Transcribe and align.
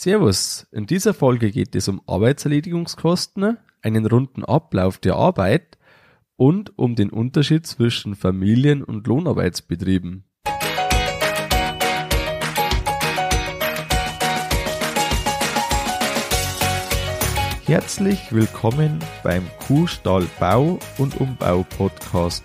Servus, 0.00 0.68
in 0.70 0.86
dieser 0.86 1.12
Folge 1.12 1.50
geht 1.50 1.74
es 1.74 1.88
um 1.88 2.00
Arbeitserledigungskosten, 2.06 3.58
einen 3.82 4.06
runden 4.06 4.44
Ablauf 4.44 4.98
der 4.98 5.16
Arbeit 5.16 5.76
und 6.36 6.78
um 6.78 6.94
den 6.94 7.10
Unterschied 7.10 7.66
zwischen 7.66 8.14
Familien- 8.14 8.84
und 8.84 9.08
Lohnarbeitsbetrieben. 9.08 10.22
Herzlich 17.66 18.30
willkommen 18.30 19.00
beim 19.24 19.42
Kuhstall 19.66 20.28
Bau 20.38 20.78
und 20.98 21.20
Umbau 21.20 21.66
Podcast. 21.76 22.44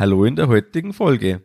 Hallo 0.00 0.24
in 0.24 0.34
der 0.34 0.48
heutigen 0.48 0.94
Folge. 0.94 1.42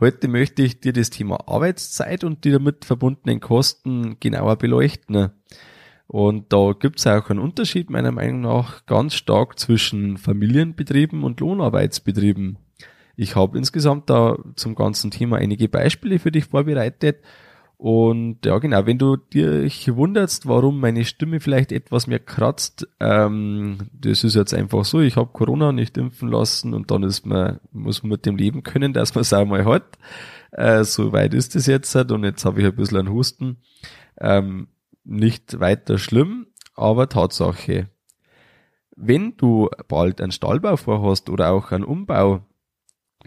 Heute 0.00 0.28
möchte 0.28 0.60
ich 0.60 0.80
dir 0.80 0.92
das 0.92 1.08
Thema 1.08 1.48
Arbeitszeit 1.48 2.24
und 2.24 2.44
die 2.44 2.50
damit 2.50 2.84
verbundenen 2.84 3.40
Kosten 3.40 4.20
genauer 4.20 4.56
beleuchten. 4.56 5.30
Und 6.06 6.52
da 6.52 6.74
gibt 6.78 6.98
es 6.98 7.06
auch 7.06 7.30
einen 7.30 7.38
Unterschied 7.38 7.88
meiner 7.88 8.12
Meinung 8.12 8.42
nach 8.42 8.84
ganz 8.84 9.14
stark 9.14 9.58
zwischen 9.58 10.18
Familienbetrieben 10.18 11.24
und 11.24 11.40
Lohnarbeitsbetrieben. 11.40 12.58
Ich 13.16 13.34
habe 13.34 13.56
insgesamt 13.56 14.10
da 14.10 14.36
zum 14.56 14.74
ganzen 14.74 15.10
Thema 15.10 15.38
einige 15.38 15.70
Beispiele 15.70 16.18
für 16.18 16.30
dich 16.30 16.44
vorbereitet 16.44 17.22
und 17.80 18.44
ja, 18.44 18.58
genau, 18.58 18.84
wenn 18.84 18.98
du 18.98 19.16
dich 19.16 19.96
wunderst, 19.96 20.46
warum 20.46 20.80
meine 20.80 21.06
Stimme 21.06 21.40
vielleicht 21.40 21.72
etwas 21.72 22.06
mehr 22.06 22.18
kratzt, 22.18 22.86
ähm, 23.00 23.88
das 23.94 24.22
ist 24.22 24.34
jetzt 24.34 24.52
einfach 24.52 24.84
so, 24.84 25.00
ich 25.00 25.16
habe 25.16 25.30
Corona 25.32 25.72
nicht 25.72 25.96
impfen 25.96 26.28
lassen 26.28 26.74
und 26.74 26.90
dann 26.90 27.04
ist 27.04 27.24
man, 27.24 27.58
muss 27.72 28.02
man 28.02 28.10
mit 28.10 28.26
dem 28.26 28.36
leben 28.36 28.64
können, 28.64 28.92
dass 28.92 29.14
man 29.14 29.22
es 29.22 29.32
auch 29.32 29.46
mal 29.46 29.64
hat. 29.64 29.96
Äh, 30.50 30.84
so 30.84 31.12
weit 31.12 31.32
ist 31.32 31.56
es 31.56 31.64
jetzt 31.64 31.94
halt 31.94 32.12
und 32.12 32.22
jetzt 32.22 32.44
habe 32.44 32.60
ich 32.60 32.66
ein 32.66 32.76
bisschen 32.76 32.98
einen 32.98 33.12
Husten. 33.12 33.62
Ähm, 34.18 34.68
nicht 35.02 35.58
weiter 35.58 35.96
schlimm, 35.96 36.48
aber 36.74 37.08
Tatsache. 37.08 37.88
Wenn 38.94 39.38
du 39.38 39.70
bald 39.88 40.20
einen 40.20 40.32
Stallbau 40.32 40.76
vorhast 40.76 41.30
oder 41.30 41.50
auch 41.50 41.72
einen 41.72 41.84
Umbau, 41.84 42.44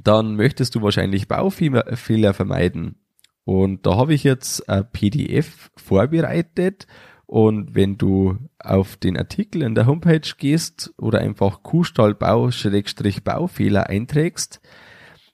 dann 0.03 0.35
möchtest 0.35 0.75
du 0.75 0.83
wahrscheinlich 0.83 1.27
Baufehler 1.27 2.35
vermeiden. 2.35 3.02
Und 3.45 3.85
da 3.85 3.97
habe 3.97 4.13
ich 4.13 4.23
jetzt 4.23 4.69
ein 4.69 4.89
PDF 4.91 5.69
vorbereitet. 5.75 6.87
Und 7.25 7.75
wenn 7.75 7.97
du 7.97 8.37
auf 8.59 8.95
den 8.97 9.17
Artikel 9.17 9.63
in 9.63 9.75
der 9.75 9.85
Homepage 9.85 10.29
gehst 10.37 10.93
oder 10.97 11.19
einfach 11.19 11.63
Kuhstallbau-Baufehler 11.63 13.89
einträgst, 13.89 14.61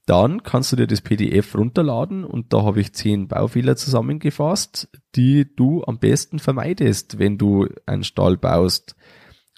dann 0.10 0.42
kannst 0.42 0.72
du 0.72 0.76
dir 0.76 0.88
das 0.88 1.02
PDF 1.02 1.56
runterladen 1.56 2.24
und 2.24 2.52
da 2.52 2.64
habe 2.64 2.82
ich 2.82 2.94
zehn 2.94 3.28
Baufehler 3.28 3.76
zusammengefasst, 3.76 4.90
die 5.16 5.56
du 5.56 5.84
am 5.84 6.00
besten 6.00 6.40
vermeidest, 6.40 7.20
wenn 7.20 7.38
du 7.38 7.68
einen 7.86 8.04
Stall 8.04 8.36
baust. 8.36 8.96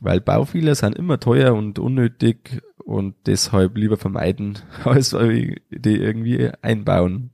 Weil 0.01 0.19
Baufehler 0.19 0.75
sind 0.75 0.97
immer 0.97 1.21
teuer 1.21 1.53
und 1.53 1.79
unnötig 1.79 2.61
und 2.83 3.15
deshalb 3.27 3.77
lieber 3.77 3.95
vermeiden, 3.95 4.59
als 4.83 5.11
die 5.11 5.95
irgendwie 5.95 6.49
einbauen. 6.61 7.31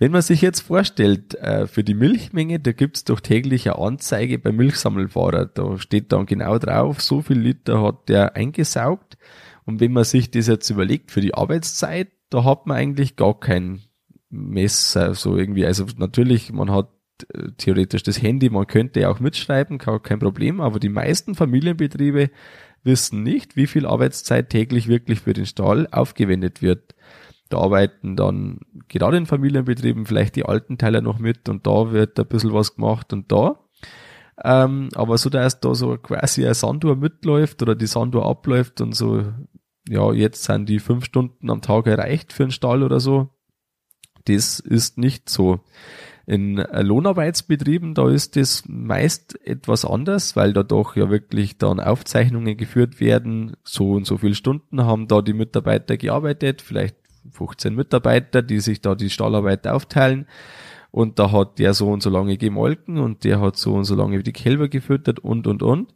Wenn 0.00 0.12
man 0.12 0.22
sich 0.22 0.40
jetzt 0.40 0.60
vorstellt, 0.60 1.34
äh, 1.34 1.66
für 1.66 1.84
die 1.84 1.92
Milchmenge, 1.92 2.58
da 2.58 2.72
gibt's 2.72 3.04
doch 3.04 3.20
täglich 3.20 3.68
eine 3.68 3.78
Anzeige 3.78 4.38
beim 4.38 4.56
Milchsammelfahrer. 4.56 5.44
Da 5.44 5.76
steht 5.78 6.10
dann 6.10 6.24
genau 6.24 6.58
drauf, 6.58 7.02
so 7.02 7.20
viel 7.20 7.38
Liter 7.38 7.82
hat 7.82 8.08
der 8.08 8.34
eingesaugt. 8.34 9.18
Und 9.66 9.78
wenn 9.78 9.92
man 9.92 10.04
sich 10.04 10.30
das 10.30 10.46
jetzt 10.46 10.70
überlegt 10.70 11.10
für 11.10 11.20
die 11.20 11.34
Arbeitszeit, 11.34 12.08
da 12.30 12.44
hat 12.44 12.66
man 12.66 12.78
eigentlich 12.78 13.16
gar 13.16 13.38
kein 13.38 13.82
Messer, 14.30 15.14
so 15.14 15.36
irgendwie. 15.36 15.66
Also 15.66 15.84
natürlich, 15.98 16.50
man 16.50 16.70
hat 16.70 16.88
äh, 17.34 17.50
theoretisch 17.58 18.02
das 18.02 18.22
Handy, 18.22 18.48
man 18.48 18.66
könnte 18.66 19.06
auch 19.06 19.20
mitschreiben, 19.20 19.76
kein 19.76 20.18
Problem, 20.18 20.62
aber 20.62 20.80
die 20.80 20.88
meisten 20.88 21.34
Familienbetriebe 21.34 22.30
wissen 22.84 23.22
nicht, 23.22 23.54
wie 23.54 23.66
viel 23.66 23.84
Arbeitszeit 23.84 24.48
täglich 24.48 24.88
wirklich 24.88 25.20
für 25.20 25.34
den 25.34 25.44
Stall 25.44 25.88
aufgewendet 25.90 26.62
wird. 26.62 26.94
Da 27.50 27.58
arbeiten 27.58 28.16
dann 28.16 28.60
gerade 28.88 29.16
in 29.16 29.26
Familienbetrieben 29.26 30.06
vielleicht 30.06 30.36
die 30.36 30.46
alten 30.46 30.78
Teile 30.78 31.02
noch 31.02 31.18
mit 31.18 31.48
und 31.48 31.66
da 31.66 31.92
wird 31.92 32.18
ein 32.18 32.26
bisschen 32.26 32.54
was 32.54 32.76
gemacht 32.76 33.12
und 33.12 33.30
da. 33.30 33.58
Ähm, 34.42 34.88
aber 34.94 35.18
so, 35.18 35.28
dass 35.28 35.60
da 35.60 35.74
so 35.74 35.98
quasi 35.98 36.44
eine 36.44 36.54
Sanduhr 36.54 36.96
mitläuft 36.96 37.60
oder 37.60 37.74
die 37.74 37.88
Sanduhr 37.88 38.24
abläuft 38.24 38.80
und 38.80 38.94
so, 38.94 39.24
ja, 39.88 40.12
jetzt 40.12 40.44
sind 40.44 40.68
die 40.68 40.78
fünf 40.78 41.04
Stunden 41.04 41.50
am 41.50 41.60
Tag 41.60 41.86
erreicht 41.86 42.32
für 42.32 42.44
einen 42.44 42.52
Stall 42.52 42.82
oder 42.84 43.00
so. 43.00 43.30
Das 44.24 44.60
ist 44.60 44.96
nicht 44.96 45.28
so. 45.28 45.60
In 46.26 46.56
Lohnarbeitsbetrieben, 46.56 47.94
da 47.94 48.08
ist 48.08 48.36
das 48.36 48.62
meist 48.68 49.44
etwas 49.44 49.84
anders, 49.84 50.36
weil 50.36 50.52
da 50.52 50.62
doch 50.62 50.94
ja 50.94 51.10
wirklich 51.10 51.58
dann 51.58 51.80
Aufzeichnungen 51.80 52.56
geführt 52.56 53.00
werden. 53.00 53.56
So 53.64 53.94
und 53.94 54.06
so 54.06 54.18
viele 54.18 54.36
Stunden 54.36 54.84
haben 54.84 55.08
da 55.08 55.22
die 55.22 55.32
Mitarbeiter 55.32 55.96
gearbeitet, 55.96 56.62
vielleicht 56.62 56.99
15 57.30 57.74
Mitarbeiter, 57.74 58.42
die 58.42 58.60
sich 58.60 58.80
da 58.80 58.94
die 58.94 59.10
Stallarbeit 59.10 59.66
aufteilen. 59.66 60.26
Und 60.90 61.18
da 61.18 61.30
hat 61.30 61.58
der 61.58 61.74
so 61.74 61.88
und 61.88 62.02
so 62.02 62.10
lange 62.10 62.36
gemolken 62.36 62.98
und 62.98 63.24
der 63.24 63.40
hat 63.40 63.56
so 63.56 63.74
und 63.74 63.84
so 63.84 63.94
lange 63.94 64.22
die 64.22 64.32
Kälber 64.32 64.68
gefüttert 64.68 65.20
und, 65.20 65.46
und, 65.46 65.62
und. 65.62 65.94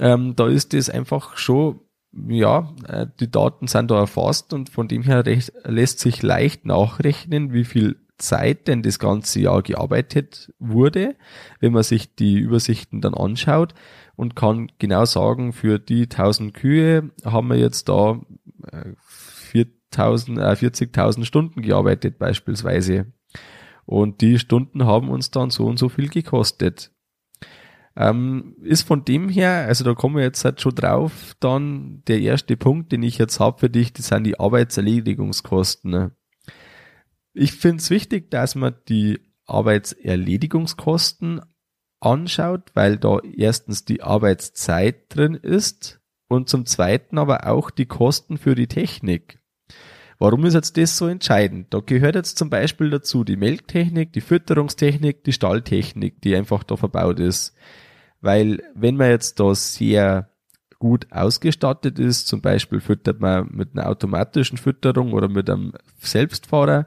Ähm, 0.00 0.36
da 0.36 0.46
ist 0.46 0.72
das 0.72 0.88
einfach 0.88 1.36
schon, 1.36 1.80
ja, 2.12 2.72
äh, 2.86 3.06
die 3.18 3.30
Daten 3.30 3.66
sind 3.66 3.90
da 3.90 3.98
erfasst 3.98 4.52
und 4.52 4.70
von 4.70 4.86
dem 4.86 5.02
her 5.02 5.26
recht, 5.26 5.52
lässt 5.64 5.98
sich 5.98 6.22
leicht 6.22 6.64
nachrechnen, 6.64 7.52
wie 7.52 7.64
viel 7.64 7.96
Zeit 8.18 8.68
denn 8.68 8.82
das 8.82 8.98
ganze 8.98 9.40
Jahr 9.40 9.62
gearbeitet 9.62 10.52
wurde, 10.58 11.16
wenn 11.60 11.72
man 11.72 11.82
sich 11.82 12.14
die 12.14 12.38
Übersichten 12.38 13.00
dann 13.00 13.14
anschaut 13.14 13.74
und 14.14 14.36
kann 14.36 14.70
genau 14.78 15.04
sagen, 15.04 15.52
für 15.52 15.78
die 15.78 16.02
1000 16.02 16.54
Kühe 16.54 17.10
haben 17.24 17.48
wir 17.48 17.56
jetzt 17.56 17.88
da 17.88 18.20
äh, 19.92 20.00
1000, 20.00 20.38
äh, 20.38 20.42
40.000 20.42 21.24
Stunden 21.24 21.62
gearbeitet 21.62 22.18
beispielsweise. 22.18 23.12
Und 23.84 24.20
die 24.20 24.38
Stunden 24.38 24.84
haben 24.84 25.08
uns 25.10 25.30
dann 25.30 25.50
so 25.50 25.66
und 25.66 25.78
so 25.78 25.88
viel 25.88 26.08
gekostet. 26.08 26.92
Ähm, 27.94 28.56
ist 28.62 28.86
von 28.86 29.04
dem 29.04 29.28
her, 29.28 29.66
also 29.66 29.84
da 29.84 29.92
kommen 29.94 30.16
wir 30.16 30.22
jetzt 30.22 30.44
halt 30.44 30.62
schon 30.62 30.74
drauf, 30.74 31.36
dann 31.40 32.02
der 32.06 32.20
erste 32.20 32.56
Punkt, 32.56 32.90
den 32.90 33.02
ich 33.02 33.18
jetzt 33.18 33.38
habe 33.38 33.58
für 33.58 33.68
dich, 33.68 33.92
das 33.92 34.06
sind 34.08 34.24
die 34.24 34.40
Arbeitserledigungskosten. 34.40 36.12
Ich 37.34 37.52
finde 37.52 37.78
es 37.78 37.90
wichtig, 37.90 38.30
dass 38.30 38.54
man 38.54 38.76
die 38.88 39.20
Arbeitserledigungskosten 39.46 41.42
anschaut, 42.00 42.70
weil 42.74 42.96
da 42.96 43.18
erstens 43.20 43.84
die 43.84 44.02
Arbeitszeit 44.02 45.14
drin 45.14 45.34
ist 45.34 46.00
und 46.28 46.48
zum 46.48 46.64
zweiten 46.64 47.18
aber 47.18 47.46
auch 47.46 47.70
die 47.70 47.86
Kosten 47.86 48.38
für 48.38 48.54
die 48.54 48.68
Technik. 48.68 49.41
Warum 50.22 50.44
ist 50.44 50.54
jetzt 50.54 50.76
das 50.76 50.96
so 50.96 51.08
entscheidend? 51.08 51.74
Da 51.74 51.80
gehört 51.80 52.14
jetzt 52.14 52.38
zum 52.38 52.48
Beispiel 52.48 52.90
dazu 52.90 53.24
die 53.24 53.34
Melktechnik, 53.34 54.12
die 54.12 54.20
Fütterungstechnik, 54.20 55.24
die 55.24 55.32
Stalltechnik, 55.32 56.22
die 56.22 56.36
einfach 56.36 56.62
da 56.62 56.76
verbaut 56.76 57.18
ist. 57.18 57.56
Weil 58.20 58.62
wenn 58.76 58.96
man 58.96 59.10
jetzt 59.10 59.40
da 59.40 59.52
sehr 59.56 60.30
gut 60.78 61.08
ausgestattet 61.10 61.98
ist, 61.98 62.28
zum 62.28 62.40
Beispiel 62.40 62.78
füttert 62.78 63.18
man 63.18 63.48
mit 63.50 63.70
einer 63.72 63.88
automatischen 63.88 64.58
Fütterung 64.58 65.12
oder 65.12 65.28
mit 65.28 65.50
einem 65.50 65.72
Selbstfahrer, 65.98 66.86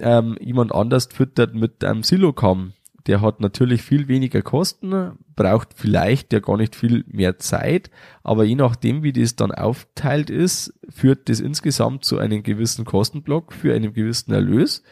ähm, 0.00 0.38
jemand 0.40 0.74
anders 0.74 1.10
füttert 1.12 1.54
mit 1.54 1.84
einem 1.84 2.02
Silokamm, 2.02 2.72
der 3.06 3.20
hat 3.20 3.40
natürlich 3.40 3.82
viel 3.82 4.08
weniger 4.08 4.42
Kosten, 4.42 5.18
braucht 5.36 5.74
vielleicht 5.74 6.32
ja 6.32 6.40
gar 6.40 6.56
nicht 6.56 6.74
viel 6.74 7.04
mehr 7.06 7.38
Zeit, 7.38 7.90
aber 8.22 8.44
je 8.44 8.54
nachdem, 8.54 9.02
wie 9.02 9.12
das 9.12 9.36
dann 9.36 9.52
aufteilt 9.52 10.30
ist, 10.30 10.72
führt 10.88 11.28
das 11.28 11.40
insgesamt 11.40 12.04
zu 12.04 12.18
einem 12.18 12.42
gewissen 12.42 12.84
Kostenblock 12.84 13.52
für 13.52 13.74
einen 13.74 13.92
gewissen 13.92 14.32
Erlös. 14.32 14.82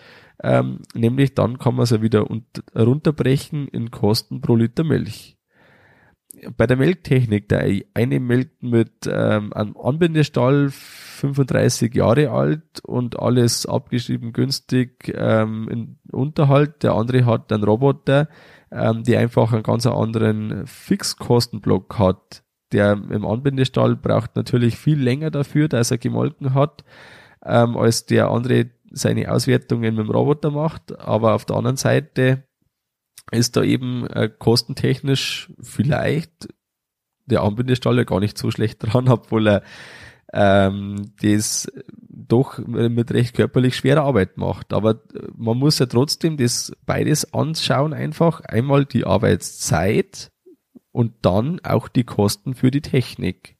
Ähm, 0.42 0.80
nämlich 0.94 1.34
dann 1.34 1.58
kann 1.58 1.74
man 1.74 1.84
es 1.84 1.90
ja 1.90 2.02
wieder 2.02 2.26
runterbrechen 2.74 3.68
in 3.68 3.90
Kosten 3.90 4.40
pro 4.40 4.56
Liter 4.56 4.84
Milch 4.84 5.36
bei 6.56 6.66
der 6.66 6.76
Melktechnik, 6.76 7.48
der 7.48 7.82
eine 7.94 8.20
melkt 8.20 8.62
mit 8.62 8.92
ähm, 9.06 9.52
einem 9.52 9.76
Anbindestall 9.76 10.70
35 11.22 11.94
Jahre 11.94 12.30
alt 12.30 12.80
und 12.84 13.18
alles 13.20 13.64
abgeschrieben 13.64 14.32
günstig 14.32 15.12
ähm, 15.14 15.68
in 15.68 15.98
Unterhalt, 16.10 16.82
der 16.82 16.94
andere 16.94 17.24
hat 17.26 17.52
einen 17.52 17.62
Roboter, 17.62 18.28
ähm, 18.72 19.04
die 19.04 19.16
einfach 19.16 19.52
einen 19.52 19.62
ganz 19.62 19.86
anderen 19.86 20.66
Fixkostenblock 20.66 21.98
hat. 21.98 22.42
Der 22.72 22.92
im 22.92 23.24
Anbindestall 23.24 23.94
braucht 23.94 24.34
natürlich 24.34 24.76
viel 24.76 25.00
länger 25.00 25.30
dafür, 25.30 25.68
dass 25.68 25.92
er 25.92 25.98
gemolken 25.98 26.54
hat, 26.54 26.82
ähm, 27.44 27.76
als 27.76 28.06
der 28.06 28.28
andere 28.28 28.70
seine 28.90 29.30
Auswertungen 29.30 29.94
mit 29.94 30.06
dem 30.06 30.10
Roboter 30.10 30.50
macht. 30.50 30.98
Aber 30.98 31.34
auf 31.34 31.44
der 31.44 31.56
anderen 31.56 31.76
Seite 31.76 32.42
ist 33.30 33.56
da 33.56 33.62
eben 33.62 34.08
äh, 34.08 34.28
kostentechnisch 34.28 35.52
vielleicht 35.60 36.48
der 37.26 37.42
Anbindestall 37.42 37.96
ja 37.96 38.04
gar 38.04 38.18
nicht 38.18 38.36
so 38.36 38.50
schlecht 38.50 38.78
dran, 38.80 39.08
obwohl 39.08 39.46
er 39.46 39.62
ähm, 40.32 41.12
das 41.20 41.70
doch 42.08 42.58
mit 42.58 43.12
recht 43.12 43.34
körperlich 43.34 43.76
schwerer 43.76 44.02
Arbeit 44.02 44.36
macht. 44.38 44.72
Aber 44.72 45.02
man 45.36 45.58
muss 45.58 45.78
ja 45.78 45.86
trotzdem 45.86 46.36
das 46.36 46.72
beides 46.86 47.34
anschauen 47.34 47.92
einfach. 47.92 48.40
Einmal 48.40 48.84
die 48.84 49.04
Arbeitszeit 49.04 50.30
und 50.90 51.12
dann 51.22 51.60
auch 51.62 51.88
die 51.88 52.04
Kosten 52.04 52.54
für 52.54 52.70
die 52.70 52.80
Technik. 52.80 53.56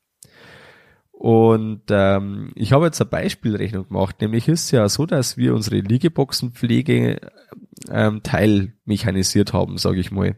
Und 1.23 1.83
ähm, 1.91 2.51
ich 2.57 2.73
habe 2.73 2.87
jetzt 2.87 3.01
eine 3.01 3.11
Beispielrechnung 3.11 3.87
gemacht, 3.87 4.21
nämlich 4.21 4.49
ist 4.49 4.73
ja 4.73 4.89
so, 4.89 5.07
dass 5.07 5.37
wir 5.37 5.55
unsere 5.55 5.77
Liegeboxenpflege 5.77 7.21
ähm, 7.91 8.23
teilmechanisiert 8.25 9.53
haben, 9.53 9.79
sage 9.79 10.01
ich 10.01 10.11
mal. 10.11 10.37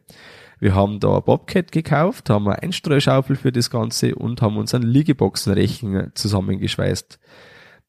Wir 0.61 0.75
haben 0.75 1.01
da 1.01 1.21
Bobcat 1.21 1.73
gekauft, 1.73 2.31
haben 2.31 2.49
eine 2.49 2.63
Einstreuschaufel 2.63 3.37
für 3.37 3.53
das 3.53 3.71
Ganze 3.71 4.15
und 4.15 4.43
haben 4.43 4.57
uns 4.57 4.75
einen 4.75 4.89
Liegeboxenrechen 4.89 6.13
zusammengeschweißt. 6.15 7.19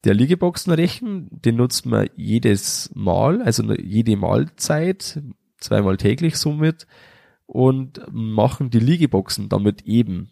Der 0.04 0.14
Liegeboxenrechen, 0.14 1.30
den 1.32 1.56
nutzt 1.56 1.86
man 1.86 2.10
jedes 2.16 2.92
Mal, 2.94 3.42
also 3.42 3.64
jede 3.74 4.16
Mahlzeit, 4.18 5.22
zweimal 5.58 5.98
täglich 5.98 6.38
somit 6.38 6.86
und 7.46 8.02
machen 8.12 8.70
die 8.70 8.80
Liegeboxen 8.80 9.50
damit 9.50 9.84
eben. 9.84 10.32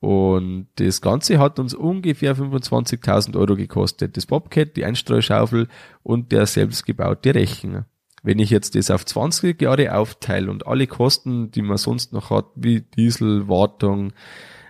Und 0.00 0.68
das 0.76 1.00
Ganze 1.00 1.38
hat 1.38 1.58
uns 1.58 1.72
ungefähr 1.72 2.36
25.000 2.36 3.38
Euro 3.38 3.56
gekostet. 3.56 4.16
Das 4.16 4.26
Bobcat, 4.26 4.76
die 4.76 4.84
Einstreuschaufel 4.84 5.68
und 6.02 6.30
der 6.30 6.44
selbstgebaute 6.44 7.34
Rechen. 7.34 7.86
Wenn 8.24 8.38
ich 8.38 8.48
jetzt 8.48 8.74
das 8.74 8.90
auf 8.90 9.04
20 9.04 9.60
Jahre 9.60 9.94
aufteile 9.94 10.50
und 10.50 10.66
alle 10.66 10.86
Kosten, 10.86 11.50
die 11.50 11.60
man 11.60 11.76
sonst 11.76 12.14
noch 12.14 12.30
hat, 12.30 12.46
wie 12.56 12.80
Diesel, 12.80 13.48
Wartung, 13.48 14.14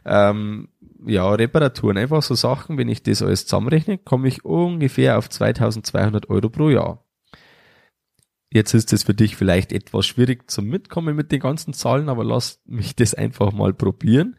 ähm, 0.05 0.69
ja, 1.07 1.33
Reparaturen, 1.33 1.97
einfach 1.97 2.21
so 2.23 2.35
Sachen, 2.35 2.79
wenn 2.79 2.89
ich 2.89 3.05
das 3.05 3.23
alles 3.23 3.47
zusammenrechne, 3.47 3.99
komme 3.99 4.27
ich 4.27 4.45
ungefähr 4.45 5.19
auf 5.19 5.31
2200 5.31 6.29
Euro 6.31 6.49
pro 6.51 6.69
Jahr. 6.69 7.05
Jetzt 8.51 8.75
ist 8.75 8.93
es 8.93 9.05
für 9.05 9.15
dich 9.15 9.37
vielleicht 9.37 9.73
etwas 9.73 10.07
schwierig 10.07 10.51
zum 10.51 10.67
Mitkommen 10.67 11.15
mit 11.15 11.31
den 11.31 11.41
ganzen 11.41 11.75
Zahlen, 11.75 12.09
aber 12.09 12.25
lass 12.25 12.61
mich 12.67 12.97
das 12.97 13.15
einfach 13.15 13.53
mal 13.53 13.73
probieren. 13.73 14.37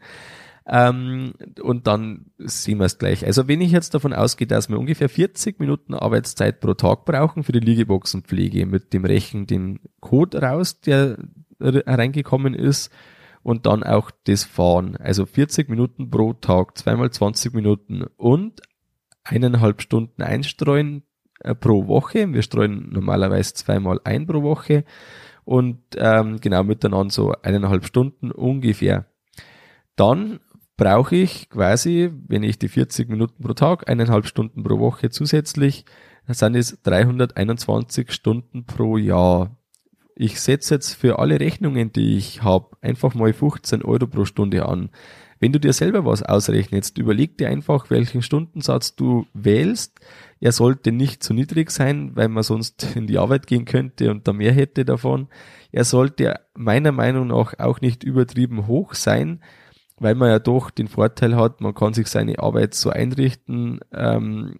Ähm, 0.68 1.34
und 1.62 1.86
dann 1.86 2.26
sehen 2.38 2.78
wir 2.78 2.86
es 2.86 2.98
gleich. 2.98 3.24
Also 3.24 3.46
wenn 3.46 3.60
ich 3.60 3.70
jetzt 3.70 3.94
davon 3.94 4.12
ausgehe, 4.12 4.48
dass 4.48 4.68
wir 4.68 4.78
ungefähr 4.78 5.08
40 5.08 5.60
Minuten 5.60 5.94
Arbeitszeit 5.94 6.60
pro 6.60 6.74
Tag 6.74 7.04
brauchen 7.04 7.44
für 7.44 7.52
die 7.52 7.60
Liegeboxenpflege 7.60 8.66
mit 8.66 8.92
dem 8.92 9.04
Rechen 9.04 9.46
den 9.46 9.78
Code 10.00 10.42
raus, 10.42 10.80
der 10.80 11.18
reingekommen 11.60 12.54
ist 12.54 12.90
und 13.42 13.66
dann 13.66 13.84
auch 13.84 14.10
das 14.24 14.42
Fahren. 14.42 14.96
Also 14.96 15.24
40 15.24 15.68
Minuten 15.68 16.10
pro 16.10 16.32
Tag, 16.32 16.76
zweimal 16.76 17.10
20 17.10 17.54
Minuten 17.54 18.04
und 18.16 18.60
eineinhalb 19.22 19.82
Stunden 19.82 20.20
einstreuen 20.22 21.04
äh, 21.40 21.54
pro 21.54 21.86
Woche. 21.86 22.32
Wir 22.32 22.42
streuen 22.42 22.90
normalerweise 22.90 23.54
zweimal 23.54 24.00
ein 24.02 24.26
pro 24.26 24.42
Woche 24.42 24.84
und 25.44 25.78
ähm, 25.96 26.40
genau 26.40 26.64
miteinander 26.64 27.12
so 27.12 27.32
eineinhalb 27.42 27.84
Stunden 27.84 28.32
ungefähr. 28.32 29.06
Dann 29.94 30.40
brauche 30.76 31.16
ich 31.16 31.48
quasi, 31.48 32.10
wenn 32.28 32.42
ich 32.42 32.58
die 32.58 32.68
40 32.68 33.08
Minuten 33.08 33.42
pro 33.42 33.54
Tag, 33.54 33.88
eineinhalb 33.88 34.26
Stunden 34.26 34.62
pro 34.62 34.78
Woche 34.78 35.10
zusätzlich, 35.10 35.84
dann 36.26 36.34
sind 36.34 36.56
es 36.56 36.80
321 36.82 38.12
Stunden 38.12 38.64
pro 38.64 38.96
Jahr. 38.96 39.56
Ich 40.14 40.40
setze 40.40 40.74
jetzt 40.74 40.94
für 40.94 41.18
alle 41.18 41.40
Rechnungen, 41.40 41.92
die 41.92 42.16
ich 42.16 42.42
habe, 42.42 42.76
einfach 42.80 43.14
mal 43.14 43.32
15 43.32 43.82
Euro 43.82 44.06
pro 44.06 44.24
Stunde 44.24 44.66
an. 44.66 44.90
Wenn 45.38 45.52
du 45.52 45.60
dir 45.60 45.74
selber 45.74 46.06
was 46.06 46.22
ausrechnest, 46.22 46.96
überleg 46.96 47.36
dir 47.36 47.48
einfach, 47.48 47.90
welchen 47.90 48.22
Stundensatz 48.22 48.96
du 48.96 49.26
wählst. 49.34 50.00
Er 50.40 50.52
sollte 50.52 50.92
nicht 50.92 51.22
zu 51.22 51.34
niedrig 51.34 51.70
sein, 51.70 52.12
weil 52.14 52.28
man 52.28 52.42
sonst 52.42 52.96
in 52.96 53.06
die 53.06 53.18
Arbeit 53.18 53.46
gehen 53.46 53.66
könnte 53.66 54.10
und 54.10 54.26
da 54.26 54.32
mehr 54.32 54.52
hätte 54.52 54.86
davon. 54.86 55.28
Er 55.72 55.84
sollte 55.84 56.40
meiner 56.54 56.92
Meinung 56.92 57.26
nach 57.26 57.58
auch 57.58 57.82
nicht 57.82 58.02
übertrieben 58.02 58.66
hoch 58.66 58.94
sein, 58.94 59.40
weil 59.98 60.14
man 60.14 60.28
ja 60.28 60.38
doch 60.38 60.70
den 60.70 60.88
Vorteil 60.88 61.36
hat, 61.36 61.60
man 61.60 61.74
kann 61.74 61.94
sich 61.94 62.08
seine 62.08 62.38
Arbeit 62.38 62.74
so 62.74 62.90
einrichten. 62.90 63.80
Ähm, 63.92 64.56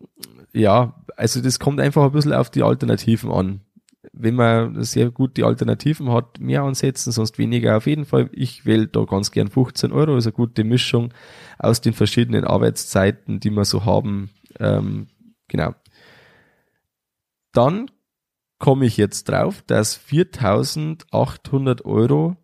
ja, 0.52 1.02
also 1.16 1.42
das 1.42 1.58
kommt 1.58 1.80
einfach 1.80 2.04
ein 2.04 2.12
bisschen 2.12 2.32
auf 2.32 2.50
die 2.50 2.62
Alternativen 2.62 3.30
an. 3.30 3.60
Wenn 4.12 4.34
man 4.34 4.82
sehr 4.82 5.10
gut 5.10 5.36
die 5.36 5.44
Alternativen 5.44 6.10
hat, 6.10 6.40
mehr 6.40 6.62
ansetzen, 6.62 7.12
sonst 7.12 7.38
weniger. 7.38 7.76
Auf 7.76 7.86
jeden 7.86 8.06
Fall, 8.06 8.30
ich 8.32 8.64
wähle 8.64 8.86
da 8.86 9.04
ganz 9.04 9.30
gern 9.30 9.48
15 9.48 9.92
Euro, 9.92 10.16
ist 10.16 10.26
eine 10.26 10.32
gute 10.32 10.64
Mischung 10.64 11.12
aus 11.58 11.80
den 11.80 11.92
verschiedenen 11.92 12.44
Arbeitszeiten, 12.44 13.40
die 13.40 13.50
wir 13.50 13.64
so 13.64 13.84
haben. 13.84 14.30
Ähm, 14.58 15.08
genau. 15.48 15.74
Dann 17.52 17.90
komme 18.58 18.86
ich 18.86 18.96
jetzt 18.96 19.24
drauf, 19.24 19.62
dass 19.66 19.96
4800 19.96 21.84
Euro 21.84 22.36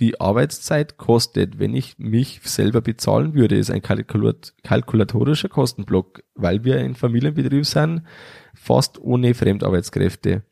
die 0.00 0.20
Arbeitszeit 0.20 0.96
kostet, 0.96 1.58
wenn 1.58 1.74
ich 1.74 1.98
mich 1.98 2.40
selber 2.42 2.80
bezahlen 2.80 3.34
würde, 3.34 3.56
ist 3.56 3.70
ein 3.70 3.82
kalkulatorischer 3.82 5.48
Kostenblock, 5.48 6.22
weil 6.34 6.64
wir 6.64 6.78
ein 6.78 6.94
Familienbetrieb 6.94 7.66
sind, 7.66 8.02
fast 8.54 8.98
ohne 9.00 9.34
Fremdarbeitskräfte. 9.34 10.42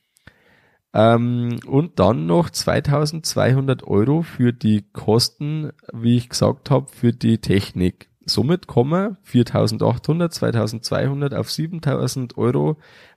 Ähm, 0.93 1.61
und 1.67 1.99
dann 1.99 2.27
noch 2.27 2.51
2200 2.51 3.85
Euro 3.85 4.23
für 4.23 4.53
die 4.53 4.85
Kosten, 4.93 5.73
wie 5.93 6.17
ich 6.17 6.29
gesagt 6.29 6.71
habe, 6.71 6.89
für 6.91 7.13
die 7.13 7.39
Technik. 7.39 8.09
Somit 8.25 8.67
kommen 8.67 9.17
4800, 9.23 10.33
2200 10.33 11.35
auf 11.35 11.51
7000 11.51 12.37
Euro 12.37 12.77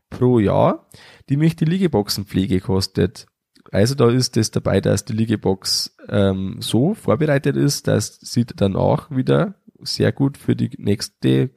pro 0.10 0.40
Jahr, 0.40 0.88
die 1.30 1.38
mich 1.38 1.56
die 1.56 1.66
Liegeboxenpflege 1.66 2.62
kostet. 2.62 3.28
Also 3.72 3.96
da 3.96 4.10
ist 4.10 4.36
es 4.36 4.52
dabei, 4.52 4.82
dass 4.82 5.06
die 5.06 5.14
Liegebox 5.14 5.96
ähm, 6.10 6.58
so 6.60 6.94
vorbereitet 6.94 7.56
ist, 7.56 7.88
dass 7.88 8.20
sie 8.20 8.46
danach 8.46 9.10
wieder 9.10 9.56
sehr 9.80 10.12
gut 10.12 10.38
für 10.38 10.56
die 10.56 10.72
nächste 10.78 11.52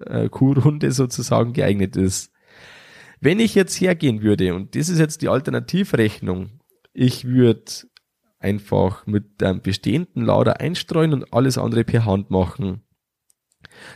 äh, 0.00 0.28
Kuhrunde 0.28 0.90
sozusagen 0.90 1.52
geeignet 1.52 1.96
ist. 1.96 2.32
Wenn 3.20 3.38
ich 3.38 3.54
jetzt 3.54 3.80
hergehen 3.80 4.20
würde, 4.20 4.54
und 4.54 4.74
das 4.74 4.88
ist 4.88 4.98
jetzt 4.98 5.22
die 5.22 5.28
Alternativrechnung, 5.28 6.60
ich 6.92 7.24
würde 7.24 7.64
einfach 8.40 9.06
mit 9.06 9.42
einem 9.42 9.62
bestehenden 9.62 10.26
Lader 10.26 10.60
einstreuen 10.60 11.14
und 11.14 11.32
alles 11.32 11.56
andere 11.56 11.84
per 11.84 12.04
Hand 12.04 12.30
machen. 12.30 12.82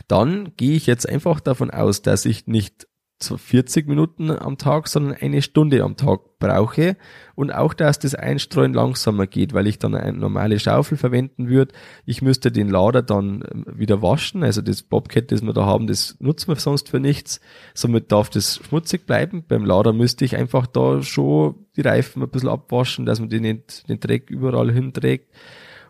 Dann 0.07 0.53
gehe 0.55 0.75
ich 0.75 0.87
jetzt 0.87 1.07
einfach 1.07 1.39
davon 1.39 1.69
aus, 1.69 2.01
dass 2.01 2.25
ich 2.25 2.47
nicht 2.47 2.87
40 3.21 3.87
Minuten 3.87 4.31
am 4.31 4.57
Tag, 4.57 4.87
sondern 4.87 5.13
eine 5.19 5.41
Stunde 5.41 5.83
am 5.83 5.97
Tag 5.97 6.21
brauche 6.39 6.95
und 7.35 7.51
auch, 7.51 7.73
dass 7.73 7.99
das 7.99 8.15
Einstreuen 8.15 8.73
langsamer 8.73 9.27
geht, 9.27 9.53
weil 9.53 9.67
ich 9.67 9.77
dann 9.77 9.93
eine 9.93 10.17
normale 10.17 10.57
Schaufel 10.57 10.97
verwenden 10.97 11.49
würde. 11.49 11.73
Ich 12.05 12.21
müsste 12.21 12.51
den 12.51 12.69
Lader 12.69 13.01
dann 13.01 13.43
ähm, 13.51 13.65
wieder 13.67 14.01
waschen, 14.01 14.43
also 14.43 14.61
das 14.61 14.83
Bobcat, 14.83 15.31
das 15.31 15.41
wir 15.41 15.53
da 15.53 15.65
haben, 15.65 15.87
das 15.87 16.15
nutzen 16.19 16.47
wir 16.47 16.55
sonst 16.55 16.89
für 16.89 17.01
nichts. 17.01 17.41
Somit 17.73 18.11
darf 18.11 18.29
das 18.29 18.61
schmutzig 18.65 19.05
bleiben. 19.05 19.43
Beim 19.47 19.65
Lader 19.65 19.91
müsste 19.91 20.23
ich 20.23 20.37
einfach 20.37 20.65
da 20.65 21.01
schon 21.01 21.55
die 21.75 21.81
Reifen 21.81 22.23
ein 22.23 22.29
bisschen 22.29 22.49
abwaschen, 22.49 23.05
dass 23.05 23.19
man 23.19 23.29
den, 23.29 23.43
den 23.43 23.99
Dreck 23.99 24.29
überall 24.29 24.71
hinträgt. 24.71 25.33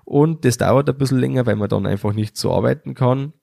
Und 0.03 0.45
das 0.45 0.57
dauert 0.57 0.89
ein 0.89 0.97
bisschen 0.97 1.19
länger, 1.19 1.45
weil 1.45 1.55
man 1.55 1.69
dann 1.69 1.85
einfach 1.85 2.13
nicht 2.13 2.35
so 2.35 2.51
arbeiten 2.51 2.95
kann 2.95 3.33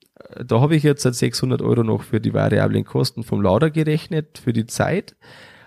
da 0.44 0.60
habe 0.60 0.76
ich 0.76 0.82
jetzt 0.82 1.02
seit 1.02 1.14
600 1.14 1.62
Euro 1.62 1.82
noch 1.82 2.02
für 2.02 2.20
die 2.20 2.34
variablen 2.34 2.84
Kosten 2.84 3.22
vom 3.22 3.40
Lader 3.42 3.70
gerechnet, 3.70 4.38
für 4.38 4.52
die 4.52 4.66
Zeit. 4.66 5.16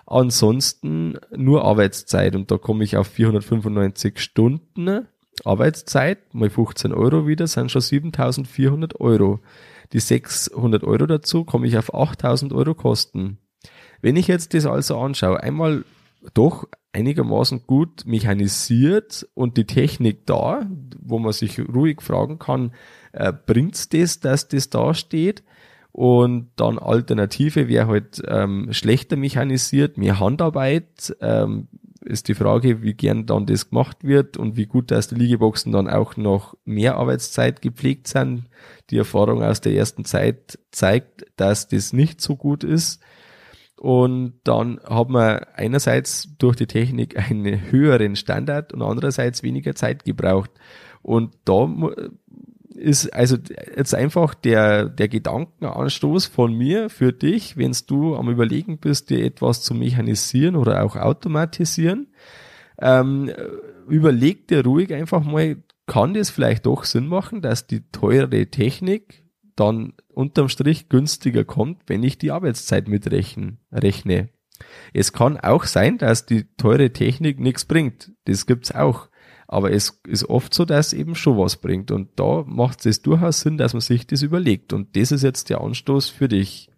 Ansonsten 0.05 1.17
nur 1.35 1.63
Arbeitszeit 1.65 2.35
und 2.35 2.49
da 2.49 2.57
komme 2.57 2.83
ich 2.83 2.97
auf 2.97 3.07
495 3.07 4.19
Stunden 4.19 5.07
Arbeitszeit, 5.45 6.33
mal 6.33 6.49
15 6.49 6.93
Euro 6.93 7.27
wieder, 7.27 7.47
sind 7.47 7.71
schon 7.71 7.81
7400 7.81 8.99
Euro. 8.99 9.39
Die 9.93 9.99
600 9.99 10.83
Euro 10.83 11.05
dazu 11.05 11.45
komme 11.45 11.67
ich 11.67 11.77
auf 11.77 11.93
8000 11.93 12.53
Euro 12.53 12.75
Kosten. 12.75 13.37
Wenn 14.01 14.15
ich 14.15 14.27
jetzt 14.27 14.53
das 14.53 14.65
also 14.65 14.97
anschaue, 14.99 15.41
einmal 15.41 15.85
doch 16.33 16.67
einigermaßen 16.91 17.63
gut 17.65 18.05
mechanisiert 18.05 19.27
und 19.33 19.57
die 19.57 19.65
Technik 19.65 20.25
da, 20.25 20.67
wo 20.99 21.19
man 21.19 21.33
sich 21.33 21.59
ruhig 21.59 22.01
fragen 22.01 22.39
kann, 22.39 22.73
äh, 23.13 23.33
bringt's 23.33 23.89
das, 23.89 24.19
dass 24.19 24.47
das 24.47 24.69
da 24.69 24.93
steht? 24.93 25.43
Und 25.91 26.51
dann 26.55 26.77
Alternative 26.77 27.67
wäre 27.67 27.87
halt 27.87 28.21
ähm, 28.27 28.71
schlechter 28.71 29.17
mechanisiert, 29.17 29.97
mehr 29.97 30.19
Handarbeit, 30.19 31.15
ähm, 31.19 31.67
ist 32.05 32.27
die 32.27 32.35
Frage, 32.35 32.81
wie 32.81 32.93
gern 32.93 33.25
dann 33.25 33.45
das 33.45 33.69
gemacht 33.69 34.03
wird 34.03 34.37
und 34.37 34.55
wie 34.55 34.65
gut, 34.65 34.91
dass 34.91 35.09
die 35.09 35.15
Liegeboxen 35.15 35.71
dann 35.71 35.89
auch 35.89 36.15
noch 36.15 36.55
mehr 36.63 36.95
Arbeitszeit 36.95 37.61
gepflegt 37.61 38.07
sind. 38.07 38.45
Die 38.89 38.97
Erfahrung 38.97 39.43
aus 39.43 39.61
der 39.61 39.73
ersten 39.73 40.05
Zeit 40.05 40.59
zeigt, 40.71 41.25
dass 41.35 41.67
das 41.67 41.91
nicht 41.91 42.21
so 42.21 42.35
gut 42.35 42.63
ist. 42.63 43.01
Und 43.75 44.39
dann 44.43 44.79
hat 44.83 45.09
man 45.09 45.39
einerseits 45.53 46.29
durch 46.37 46.55
die 46.55 46.67
Technik 46.67 47.17
einen 47.17 47.71
höheren 47.71 48.15
Standard 48.15 48.73
und 48.73 48.81
andererseits 48.81 49.43
weniger 49.43 49.75
Zeit 49.75 50.05
gebraucht. 50.05 50.51
Und 51.01 51.35
da 51.45 51.67
ist 52.79 53.13
also 53.13 53.37
jetzt 53.75 53.93
einfach 53.93 54.33
der, 54.33 54.87
der 54.89 55.07
Gedankenanstoß 55.07 56.27
von 56.27 56.53
mir 56.53 56.89
für 56.89 57.11
dich, 57.11 57.57
wenn 57.57 57.75
du 57.87 58.15
am 58.15 58.29
überlegen 58.29 58.77
bist, 58.77 59.09
dir 59.09 59.23
etwas 59.23 59.61
zu 59.61 59.73
mechanisieren 59.73 60.55
oder 60.55 60.83
auch 60.83 60.95
automatisieren, 60.95 62.07
ähm, 62.79 63.31
überleg 63.87 64.47
dir 64.47 64.63
ruhig 64.63 64.93
einfach 64.93 65.23
mal, 65.23 65.57
kann 65.85 66.13
das 66.13 66.29
vielleicht 66.29 66.65
doch 66.65 66.83
Sinn 66.85 67.07
machen, 67.07 67.41
dass 67.41 67.67
die 67.67 67.89
teure 67.91 68.47
Technik 68.47 69.25
dann 69.55 69.93
unterm 70.07 70.47
Strich 70.47 70.87
günstiger 70.87 71.43
kommt, 71.43 71.83
wenn 71.87 72.03
ich 72.03 72.17
die 72.17 72.31
Arbeitszeit 72.31 72.87
mitrechne. 72.87 73.57
Rechne. 73.71 74.29
Es 74.93 75.13
kann 75.13 75.37
auch 75.37 75.65
sein, 75.65 75.97
dass 75.97 76.25
die 76.25 76.45
teure 76.55 76.91
Technik 76.91 77.39
nichts 77.39 77.65
bringt. 77.65 78.11
Das 78.25 78.45
gibt's 78.45 78.73
auch. 78.73 79.09
Aber 79.51 79.71
es 79.71 79.99
ist 80.07 80.25
oft 80.25 80.53
so, 80.53 80.63
dass 80.63 80.87
es 80.87 80.93
eben 80.93 81.15
schon 81.15 81.35
was 81.35 81.57
bringt. 81.57 81.89
Und 81.89 82.19
da 82.19 82.43
macht 82.45 82.85
es 82.85 83.01
durchaus 83.01 83.41
Sinn, 83.41 83.57
dass 83.57 83.73
man 83.73 83.81
sich 83.81 84.05
das 84.05 84.21
überlegt. 84.21 84.73
Und 84.73 84.95
das 84.95 85.11
ist 85.11 85.23
jetzt 85.23 85.49
der 85.49 85.61
Anstoß 85.61 86.07
für 86.09 86.27
dich. 86.27 86.69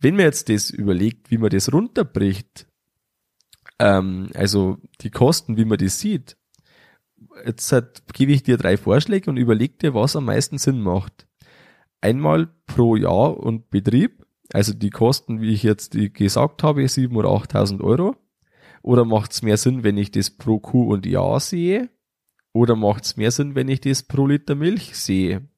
Wenn 0.00 0.16
man 0.16 0.24
jetzt 0.24 0.48
das 0.48 0.70
überlegt, 0.70 1.30
wie 1.30 1.36
man 1.36 1.50
das 1.50 1.70
runterbricht, 1.70 2.66
ähm, 3.78 4.30
also 4.34 4.78
die 5.02 5.10
Kosten, 5.10 5.58
wie 5.58 5.66
man 5.66 5.76
das 5.76 6.00
sieht, 6.00 6.38
jetzt 7.44 7.70
halt, 7.70 8.02
gebe 8.14 8.32
ich 8.32 8.42
dir 8.42 8.56
drei 8.56 8.78
Vorschläge 8.78 9.28
und 9.28 9.36
überleg 9.36 9.78
dir, 9.78 9.92
was 9.92 10.16
am 10.16 10.24
meisten 10.24 10.56
Sinn 10.56 10.80
macht. 10.80 11.26
Einmal 12.00 12.48
pro 12.64 12.96
Jahr 12.96 13.36
und 13.36 13.68
Betrieb, 13.68 14.24
also 14.54 14.72
die 14.72 14.90
Kosten, 14.90 15.42
wie 15.42 15.52
ich 15.52 15.62
jetzt 15.62 15.92
gesagt 16.14 16.62
habe, 16.62 16.80
7.000 16.80 17.14
oder 17.14 17.28
8.000 17.28 17.82
Euro. 17.82 18.16
Oder 18.82 19.04
macht 19.04 19.32
es 19.32 19.42
mehr 19.42 19.56
Sinn, 19.56 19.84
wenn 19.84 19.96
ich 19.96 20.10
das 20.10 20.30
pro 20.30 20.58
Kuh 20.58 20.92
und 20.92 21.06
Jahr 21.06 21.40
sehe? 21.40 21.88
Oder 22.52 22.76
macht 22.76 23.04
es 23.04 23.16
mehr 23.16 23.30
Sinn, 23.30 23.54
wenn 23.54 23.68
ich 23.68 23.80
das 23.80 24.02
pro 24.02 24.26
Liter 24.26 24.54
Milch 24.54 24.96
sehe? 24.96 25.48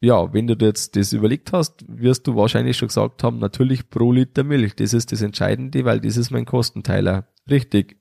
Ja, 0.00 0.34
wenn 0.34 0.46
du 0.46 0.54
jetzt 0.54 0.96
das 0.96 1.14
überlegt 1.14 1.52
hast, 1.52 1.84
wirst 1.88 2.26
du 2.26 2.36
wahrscheinlich 2.36 2.76
schon 2.76 2.88
gesagt 2.88 3.22
haben, 3.22 3.38
natürlich 3.38 3.88
pro 3.88 4.12
Liter 4.12 4.44
Milch. 4.44 4.74
Das 4.76 4.92
ist 4.92 5.12
das 5.12 5.22
Entscheidende, 5.22 5.86
weil 5.86 6.00
das 6.00 6.18
ist 6.18 6.30
mein 6.30 6.44
Kostenteiler. 6.44 7.26
Richtig. 7.48 7.96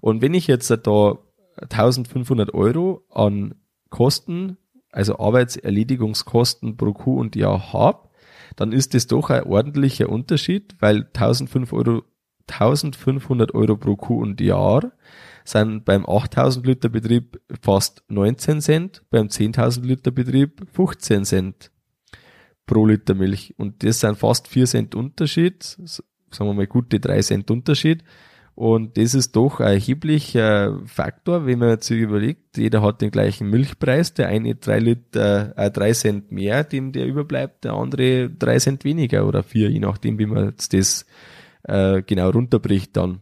Und 0.00 0.22
wenn 0.22 0.32
ich 0.32 0.46
jetzt 0.46 0.70
da 0.70 1.18
1500 1.60 2.54
Euro 2.54 3.04
an 3.10 3.56
Kosten, 3.90 4.56
also 4.90 5.18
Arbeitserledigungskosten 5.18 6.76
pro 6.76 6.94
Kuh 6.94 7.18
und 7.18 7.36
Jahr 7.36 7.72
habe, 7.72 8.08
dann 8.56 8.72
ist 8.72 8.94
das 8.94 9.06
doch 9.06 9.30
ein 9.30 9.44
ordentlicher 9.44 10.08
Unterschied, 10.08 10.76
weil 10.80 11.04
1500 11.04 11.72
Euro 11.72 12.04
1500 12.50 13.54
Euro 13.54 13.76
pro 13.76 13.96
Kuh 13.96 14.20
und 14.20 14.40
Jahr 14.40 14.92
sind 15.44 15.84
beim 15.84 16.06
8000 16.06 16.66
Liter 16.66 16.88
Betrieb 16.88 17.40
fast 17.60 18.02
19 18.08 18.60
Cent, 18.60 19.02
beim 19.10 19.26
10.000 19.26 19.84
Liter 19.84 20.10
Betrieb 20.10 20.66
15 20.72 21.24
Cent 21.24 21.70
pro 22.66 22.86
Liter 22.86 23.14
Milch. 23.14 23.54
Und 23.58 23.82
das 23.82 24.00
sind 24.00 24.16
fast 24.16 24.48
4 24.48 24.66
Cent 24.66 24.94
Unterschied, 24.94 25.62
sagen 25.62 26.50
wir 26.50 26.54
mal 26.54 26.66
gute 26.66 26.98
3 26.98 27.20
Cent 27.20 27.50
Unterschied. 27.50 28.02
Und 28.56 28.96
das 28.98 29.14
ist 29.14 29.34
doch 29.34 29.58
ein 29.58 29.74
erheblicher 29.74 30.80
Faktor, 30.86 31.44
wenn 31.44 31.58
man 31.58 31.80
sich 31.80 32.00
überlegt, 32.00 32.56
jeder 32.56 32.82
hat 32.82 33.00
den 33.00 33.10
gleichen 33.10 33.50
Milchpreis, 33.50 34.14
der 34.14 34.28
eine 34.28 34.54
3 34.54 34.78
Liter, 34.78 35.58
äh, 35.58 35.70
3 35.72 35.92
Cent 35.92 36.32
mehr, 36.32 36.62
dem 36.62 36.92
der 36.92 37.06
überbleibt, 37.06 37.64
der 37.64 37.72
andere 37.72 38.30
3 38.30 38.58
Cent 38.58 38.84
weniger 38.84 39.26
oder 39.26 39.42
4, 39.42 39.70
je 39.70 39.80
nachdem, 39.80 40.20
wie 40.20 40.26
man 40.26 40.46
jetzt 40.46 40.72
das 40.72 41.04
äh, 41.64 42.02
genau 42.02 42.30
runterbricht 42.30 42.96
dann. 42.96 43.20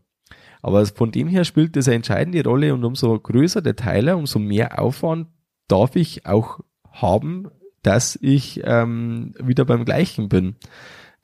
Aber 0.63 0.87
von 0.87 1.11
dem 1.11 1.27
her 1.27 1.45
spielt 1.45 1.77
das 1.77 1.89
eine 1.89 1.97
entscheidende 1.97 2.45
Rolle 2.45 2.73
und 2.73 2.85
umso 2.85 3.19
größer 3.19 3.63
der 3.63 3.77
Teiler, 3.77 4.17
umso 4.17 4.39
mehr 4.39 4.81
Aufwand 4.81 5.27
darf 5.67 5.97
ich 5.97 6.27
auch 6.27 6.61
haben, 6.93 7.49
dass 7.83 8.17
ich 8.21 8.61
ähm, 8.65 9.35
wieder 9.43 9.65
beim 9.65 9.85
gleichen 9.85 10.29
bin. 10.29 10.57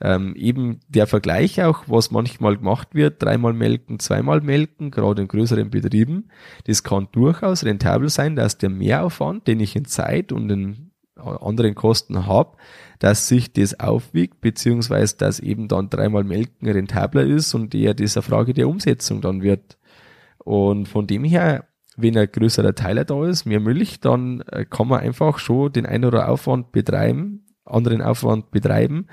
Ähm, 0.01 0.33
eben 0.35 0.79
der 0.87 1.07
Vergleich 1.07 1.61
auch, 1.61 1.83
was 1.87 2.11
manchmal 2.11 2.57
gemacht 2.57 2.89
wird, 2.95 3.21
dreimal 3.21 3.53
melken, 3.53 3.99
zweimal 3.99 4.39
melken, 4.39 4.91
gerade 4.91 5.21
in 5.21 5.27
größeren 5.27 5.69
Betrieben, 5.69 6.29
das 6.65 6.83
kann 6.83 7.09
durchaus 7.11 7.65
rentabel 7.65 8.07
sein, 8.07 8.37
dass 8.37 8.57
der 8.57 8.69
Mehraufwand, 8.69 9.47
den 9.47 9.59
ich 9.59 9.75
in 9.75 9.83
Zeit 9.85 10.31
und 10.31 10.49
in 10.49 10.88
anderen 11.19 11.75
Kosten 11.75 12.25
habe, 12.25 12.57
dass 12.99 13.27
sich 13.27 13.53
das 13.53 13.79
aufwiegt, 13.79 14.41
beziehungsweise 14.41 15.17
dass 15.17 15.39
eben 15.39 15.67
dann 15.67 15.89
dreimal 15.89 16.23
Melken 16.23 16.67
rentabler 16.67 17.23
ist 17.23 17.53
und 17.53 17.73
eher 17.73 17.95
eine 17.97 18.07
Frage 18.07 18.53
der 18.53 18.67
Umsetzung 18.67 19.21
dann 19.21 19.41
wird. 19.41 19.77
Und 20.39 20.87
von 20.87 21.07
dem 21.07 21.23
her, 21.23 21.65
wenn 21.95 22.17
ein 22.17 22.31
größerer 22.31 22.75
Teiler 22.75 23.05
da 23.05 23.25
ist, 23.25 23.45
mehr 23.45 23.59
Milch, 23.59 23.99
dann 23.99 24.41
äh, 24.51 24.65
kann 24.65 24.87
man 24.87 24.99
einfach 25.01 25.39
schon 25.39 25.71
den 25.71 25.85
einen 25.85 26.05
oder 26.05 26.29
Aufwand 26.29 26.71
betreiben, 26.71 27.45
anderen 27.65 28.01
Aufwand 28.01 28.51
betreiben, 28.51 29.07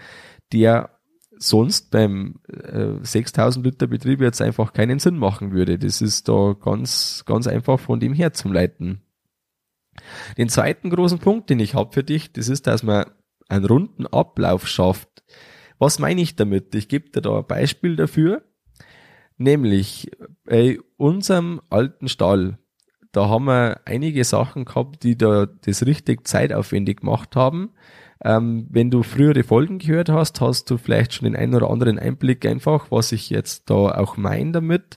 der 0.53 0.91
sonst 1.39 1.91
beim 1.91 2.37
äh, 2.49 2.95
6000 3.03 3.65
Liter 3.65 3.87
Betrieb 3.87 4.21
jetzt 4.21 4.41
einfach 4.41 4.73
keinen 4.73 4.99
Sinn 4.99 5.19
machen 5.19 5.53
würde. 5.53 5.79
Das 5.79 6.01
ist 6.01 6.29
da 6.29 6.57
ganz, 6.59 7.25
ganz 7.27 7.47
einfach 7.47 7.79
von 7.79 8.01
dem 8.01 8.13
her 8.13 8.33
zum 8.33 8.53
Leiten. 8.53 9.03
Den 10.37 10.49
zweiten 10.49 10.91
großen 10.91 11.19
Punkt, 11.19 11.51
den 11.51 11.61
ich 11.61 11.75
habe 11.75 11.93
für 11.93 12.05
dich, 12.05 12.33
das 12.33 12.49
ist, 12.49 12.67
dass 12.67 12.83
man 12.83 13.07
einen 13.49 13.65
runden 13.65 14.07
Ablauf 14.07 14.67
schafft. 14.67 15.09
Was 15.79 15.99
meine 15.99 16.21
ich 16.21 16.37
damit? 16.37 16.75
Ich 16.75 16.89
gebe 16.89 17.11
dir 17.11 17.21
da 17.21 17.39
ein 17.39 17.47
Beispiel 17.47 17.97
dafür. 17.97 18.43
Nämlich 19.39 20.11
bei 20.45 20.79
unserem 20.97 21.61
alten 21.69 22.09
Stall, 22.09 22.59
da 23.13 23.29
haben 23.29 23.45
wir 23.45 23.81
einige 23.85 24.25
Sachen 24.25 24.65
gehabt, 24.65 25.03
die 25.03 25.17
da 25.17 25.47
das 25.47 25.85
richtig 25.85 26.27
zeitaufwendig 26.27 27.01
gemacht 27.01 27.37
haben. 27.37 27.71
Ähm, 28.25 28.67
wenn 28.71 28.91
du 28.91 29.03
frühere 29.03 29.43
Folgen 29.43 29.79
gehört 29.79 30.09
hast, 30.09 30.41
hast 30.41 30.71
du 30.71 30.79
vielleicht 30.79 31.13
schon 31.13 31.27
den 31.27 31.37
einen 31.37 31.55
oder 31.55 31.71
anderen 31.71 31.99
Einblick 31.99 32.47
einfach, 32.47 32.91
was 32.91 33.13
ich 33.13 33.29
jetzt 33.29 33.69
da 33.69 33.75
auch 33.75 34.17
meine 34.17 34.53
damit. 34.53 34.97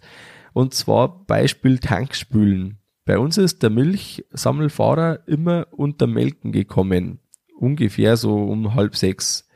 Und 0.53 0.73
zwar 0.73 1.25
Beispiel 1.25 1.79
Tankspülen. 1.79 2.79
Bei 3.09 3.17
uns 3.17 3.39
ist 3.39 3.63
der 3.63 3.71
Milchsammelfahrer 3.71 5.27
immer 5.27 5.65
unter 5.71 6.05
Melken 6.05 6.51
gekommen 6.51 7.17
ungefähr 7.57 8.15
so 8.17 8.35
um 8.35 8.75
halb 8.75 8.95
sechs. 8.95 9.49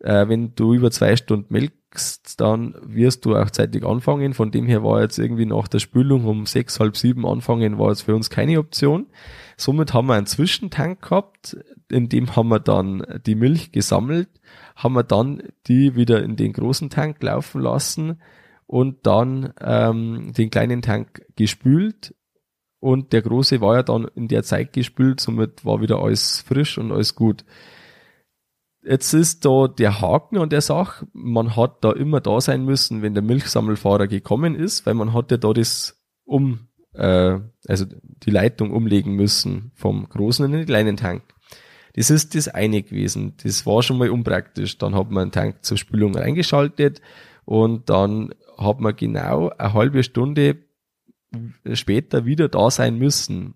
Äh, 0.00 0.28
wenn 0.28 0.54
du 0.54 0.74
über 0.74 0.90
zwei 0.90 1.16
Stunden 1.16 1.50
melkst, 1.50 2.38
dann 2.38 2.74
wirst 2.82 3.24
du 3.24 3.36
auch 3.36 3.48
zeitig 3.48 3.86
anfangen. 3.86 4.34
Von 4.34 4.50
dem 4.50 4.66
her 4.66 4.84
war 4.84 5.00
jetzt 5.00 5.18
irgendwie 5.18 5.46
nach 5.46 5.66
der 5.66 5.78
Spülung 5.78 6.26
um 6.26 6.44
sechs, 6.44 6.78
halb 6.78 6.94
sieben 6.94 7.24
anfangen, 7.24 7.78
war 7.78 7.88
jetzt 7.88 8.02
für 8.02 8.14
uns 8.14 8.28
keine 8.28 8.58
Option. 8.58 9.06
Somit 9.56 9.94
haben 9.94 10.08
wir 10.08 10.16
einen 10.16 10.26
Zwischentank 10.26 11.00
gehabt, 11.00 11.56
in 11.90 12.10
dem 12.10 12.36
haben 12.36 12.48
wir 12.48 12.60
dann 12.60 13.02
die 13.24 13.34
Milch 13.34 13.72
gesammelt, 13.72 14.28
haben 14.76 14.92
wir 14.92 15.04
dann 15.04 15.42
die 15.68 15.96
wieder 15.96 16.22
in 16.22 16.36
den 16.36 16.52
großen 16.52 16.90
Tank 16.90 17.22
laufen 17.22 17.62
lassen 17.62 18.20
und 18.66 19.06
dann 19.06 19.54
ähm, 19.58 20.34
den 20.36 20.50
kleinen 20.50 20.82
Tank 20.82 21.22
gespült 21.34 22.14
und 22.80 23.12
der 23.12 23.22
große 23.22 23.60
war 23.60 23.76
ja 23.76 23.82
dann 23.82 24.08
in 24.14 24.26
der 24.28 24.42
Zeit 24.42 24.72
gespült, 24.72 25.20
somit 25.20 25.64
war 25.64 25.80
wieder 25.80 26.02
alles 26.02 26.40
frisch 26.40 26.78
und 26.78 26.90
alles 26.90 27.14
gut. 27.14 27.44
Jetzt 28.82 29.12
ist 29.12 29.44
da 29.44 29.68
der 29.68 30.00
Haken 30.00 30.38
an 30.38 30.48
der 30.48 30.62
Sache, 30.62 31.06
man 31.12 31.54
hat 31.54 31.84
da 31.84 31.92
immer 31.92 32.20
da 32.20 32.40
sein 32.40 32.64
müssen, 32.64 33.02
wenn 33.02 33.12
der 33.12 33.22
Milchsammelfahrer 33.22 34.06
gekommen 34.06 34.54
ist, 34.54 34.86
weil 34.86 34.94
man 34.94 35.12
hatte 35.12 35.38
da 35.38 35.52
das 35.52 36.02
um, 36.24 36.68
äh, 36.94 37.38
also 37.68 37.84
die 37.84 38.30
Leitung 38.30 38.70
umlegen 38.70 39.14
müssen 39.14 39.72
vom 39.74 40.08
großen 40.08 40.46
in 40.46 40.52
den 40.52 40.66
kleinen 40.66 40.96
Tank. 40.96 41.22
Das 41.94 42.08
ist 42.08 42.34
das 42.34 42.48
eine 42.48 42.82
gewesen. 42.82 43.34
Das 43.42 43.66
war 43.66 43.82
schon 43.82 43.98
mal 43.98 44.10
unpraktisch. 44.10 44.78
Dann 44.78 44.94
hat 44.94 45.10
man 45.10 45.22
einen 45.22 45.32
Tank 45.32 45.64
zur 45.64 45.76
Spülung 45.76 46.14
reingeschaltet 46.14 47.02
und 47.44 47.90
dann 47.90 48.32
hat 48.56 48.80
man 48.80 48.96
genau 48.96 49.50
eine 49.50 49.74
halbe 49.74 50.02
Stunde 50.02 50.69
später 51.72 52.24
wieder 52.24 52.48
da 52.48 52.70
sein 52.70 52.96
müssen. 52.96 53.54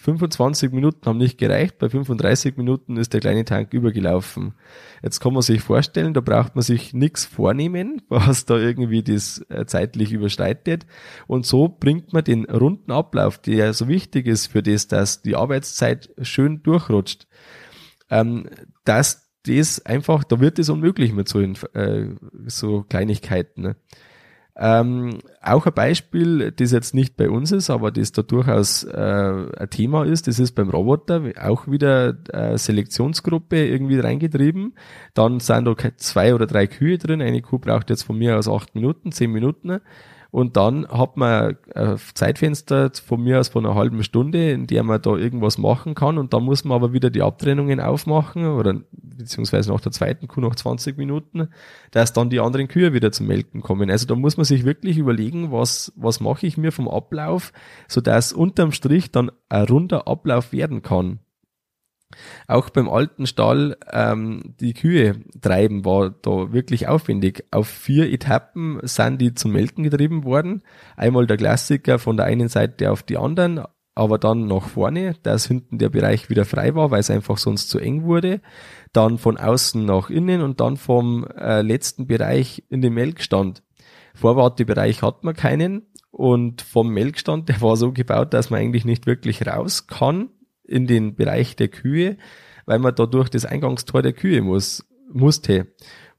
25 0.00 0.72
Minuten 0.72 1.04
haben 1.04 1.18
nicht 1.18 1.36
gereicht, 1.36 1.78
bei 1.78 1.90
35 1.90 2.56
Minuten 2.56 2.96
ist 2.96 3.12
der 3.12 3.20
kleine 3.20 3.44
Tank 3.44 3.74
übergelaufen. 3.74 4.54
Jetzt 5.02 5.20
kann 5.20 5.34
man 5.34 5.42
sich 5.42 5.60
vorstellen, 5.60 6.14
da 6.14 6.22
braucht 6.22 6.54
man 6.54 6.62
sich 6.62 6.94
nichts 6.94 7.26
vornehmen, 7.26 8.00
was 8.08 8.46
da 8.46 8.56
irgendwie 8.56 9.02
das 9.02 9.44
äh, 9.50 9.66
zeitlich 9.66 10.12
überschreitet. 10.12 10.86
Und 11.26 11.44
so 11.44 11.68
bringt 11.68 12.14
man 12.14 12.24
den 12.24 12.46
runden 12.46 12.90
Ablauf, 12.92 13.36
der 13.36 13.74
so 13.74 13.88
wichtig 13.88 14.26
ist 14.26 14.46
für 14.46 14.62
das, 14.62 14.88
dass 14.88 15.20
die 15.20 15.36
Arbeitszeit 15.36 16.08
schön 16.22 16.62
durchrutscht, 16.62 17.26
ähm, 18.08 18.48
dass 18.84 19.30
das 19.44 19.84
einfach, 19.84 20.24
da 20.24 20.40
wird 20.40 20.58
es 20.58 20.70
unmöglich 20.70 21.12
mit 21.12 21.28
so, 21.28 21.40
äh, 21.40 22.14
so 22.46 22.84
Kleinigkeiten. 22.84 23.74
Ähm, 24.62 25.20
auch 25.40 25.64
ein 25.64 25.72
Beispiel, 25.72 26.52
das 26.52 26.70
jetzt 26.70 26.94
nicht 26.94 27.16
bei 27.16 27.30
uns 27.30 27.50
ist, 27.50 27.70
aber 27.70 27.90
das 27.90 28.12
da 28.12 28.20
durchaus 28.20 28.84
äh, 28.84 29.46
ein 29.56 29.70
Thema 29.70 30.04
ist, 30.04 30.28
das 30.28 30.38
ist 30.38 30.52
beim 30.52 30.68
Roboter 30.68 31.22
auch 31.40 31.66
wieder 31.66 32.14
äh, 32.28 32.58
Selektionsgruppe 32.58 33.66
irgendwie 33.66 33.98
reingetrieben. 33.98 34.74
Dann 35.14 35.40
sind 35.40 35.64
da 35.64 35.74
zwei 35.96 36.34
oder 36.34 36.46
drei 36.46 36.66
Kühe 36.66 36.98
drin. 36.98 37.22
Eine 37.22 37.40
Kuh 37.40 37.58
braucht 37.58 37.88
jetzt 37.88 38.02
von 38.02 38.18
mir 38.18 38.36
aus 38.36 38.48
acht 38.48 38.74
Minuten, 38.74 39.12
zehn 39.12 39.32
Minuten. 39.32 39.80
Und 40.30 40.56
dann 40.56 40.86
hat 40.88 41.16
man 41.16 41.56
ein 41.74 41.98
Zeitfenster 42.14 42.90
von 43.04 43.22
mir 43.22 43.40
aus 43.40 43.48
von 43.48 43.66
einer 43.66 43.74
halben 43.74 44.02
Stunde, 44.04 44.52
in 44.52 44.66
der 44.66 44.82
man 44.82 45.02
da 45.02 45.16
irgendwas 45.16 45.58
machen 45.58 45.94
kann. 45.94 46.18
Und 46.18 46.32
dann 46.32 46.44
muss 46.44 46.64
man 46.64 46.76
aber 46.76 46.92
wieder 46.92 47.10
die 47.10 47.22
Abtrennungen 47.22 47.80
aufmachen 47.80 48.46
oder 48.46 48.80
beziehungsweise 48.92 49.72
nach 49.72 49.80
der 49.80 49.92
zweiten 49.92 50.28
Kuh 50.28 50.40
noch 50.40 50.54
20 50.54 50.96
Minuten, 50.96 51.48
dass 51.90 52.12
dann 52.12 52.30
die 52.30 52.40
anderen 52.40 52.68
Kühe 52.68 52.92
wieder 52.92 53.10
zum 53.12 53.26
Melken 53.26 53.60
kommen. 53.60 53.90
Also 53.90 54.06
da 54.06 54.14
muss 54.14 54.36
man 54.36 54.44
sich 54.44 54.64
wirklich 54.64 54.98
überlegen, 54.98 55.50
was, 55.50 55.92
was 55.96 56.20
mache 56.20 56.46
ich 56.46 56.56
mir 56.56 56.72
vom 56.72 56.88
Ablauf, 56.88 57.52
so 57.88 58.00
dass 58.00 58.32
unterm 58.32 58.72
Strich 58.72 59.10
dann 59.10 59.32
ein 59.48 59.64
runder 59.64 60.06
Ablauf 60.06 60.52
werden 60.52 60.82
kann. 60.82 61.18
Auch 62.46 62.70
beim 62.70 62.88
alten 62.88 63.26
Stall 63.26 63.76
ähm, 63.92 64.54
die 64.60 64.74
Kühe 64.74 65.20
treiben 65.40 65.84
war 65.84 66.10
da 66.10 66.52
wirklich 66.52 66.88
aufwendig. 66.88 67.44
Auf 67.50 67.68
vier 67.68 68.10
Etappen 68.12 68.80
sind 68.82 69.20
die 69.20 69.34
zum 69.34 69.52
Melken 69.52 69.84
getrieben 69.84 70.24
worden. 70.24 70.62
Einmal 70.96 71.26
der 71.26 71.36
Klassiker 71.36 71.98
von 71.98 72.16
der 72.16 72.26
einen 72.26 72.48
Seite 72.48 72.90
auf 72.90 73.02
die 73.02 73.16
anderen, 73.16 73.62
aber 73.94 74.18
dann 74.18 74.46
nach 74.46 74.68
vorne, 74.68 75.14
dass 75.22 75.46
hinten 75.46 75.78
der 75.78 75.88
Bereich 75.88 76.30
wieder 76.30 76.44
frei 76.44 76.74
war, 76.74 76.90
weil 76.90 77.00
es 77.00 77.10
einfach 77.10 77.38
sonst 77.38 77.70
zu 77.70 77.78
eng 77.78 78.04
wurde. 78.04 78.40
Dann 78.92 79.18
von 79.18 79.36
außen 79.36 79.84
nach 79.84 80.10
innen 80.10 80.40
und 80.42 80.60
dann 80.60 80.76
vom 80.76 81.26
äh, 81.26 81.62
letzten 81.62 82.06
Bereich 82.06 82.64
in 82.68 82.82
den 82.82 82.94
Melkstand. 82.94 83.62
Vorwartebereich 84.14 85.02
hat 85.02 85.22
man 85.22 85.34
keinen 85.34 85.86
und 86.10 86.60
vom 86.62 86.88
Melkstand, 86.88 87.48
der 87.48 87.60
war 87.60 87.76
so 87.76 87.92
gebaut, 87.92 88.34
dass 88.34 88.50
man 88.50 88.60
eigentlich 88.60 88.84
nicht 88.84 89.06
wirklich 89.06 89.46
raus 89.46 89.86
kann 89.86 90.30
in 90.70 90.86
den 90.86 91.14
Bereich 91.14 91.56
der 91.56 91.68
Kühe, 91.68 92.16
weil 92.66 92.78
man 92.78 92.94
da 92.94 93.06
durch 93.06 93.28
das 93.28 93.44
Eingangstor 93.44 94.02
der 94.02 94.12
Kühe 94.12 94.40
muss, 94.42 94.86
musste. 95.12 95.66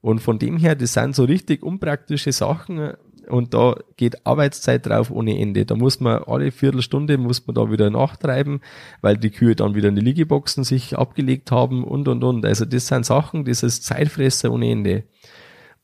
Und 0.00 0.20
von 0.20 0.38
dem 0.38 0.58
her, 0.58 0.74
das 0.74 0.92
sind 0.92 1.14
so 1.14 1.24
richtig 1.24 1.62
unpraktische 1.62 2.32
Sachen 2.32 2.92
und 3.28 3.54
da 3.54 3.76
geht 3.96 4.26
Arbeitszeit 4.26 4.84
drauf 4.86 5.10
ohne 5.10 5.38
Ende. 5.38 5.64
Da 5.64 5.74
muss 5.74 6.00
man 6.00 6.24
alle 6.24 6.50
Viertelstunde 6.50 7.18
muss 7.18 7.46
man 7.46 7.54
da 7.54 7.70
wieder 7.70 7.88
nachtreiben, 7.88 8.60
weil 9.00 9.16
die 9.16 9.30
Kühe 9.30 9.54
dann 9.54 9.74
wieder 9.74 9.88
in 9.88 9.94
die 9.94 10.02
Liegeboxen 10.02 10.64
sich 10.64 10.98
abgelegt 10.98 11.50
haben 11.50 11.84
und 11.84 12.08
und 12.08 12.24
und. 12.24 12.44
Also 12.44 12.64
das 12.64 12.88
sind 12.88 13.06
Sachen, 13.06 13.44
das 13.44 13.62
ist 13.62 13.84
Zeitfresser 13.84 14.52
ohne 14.52 14.70
Ende. 14.70 15.04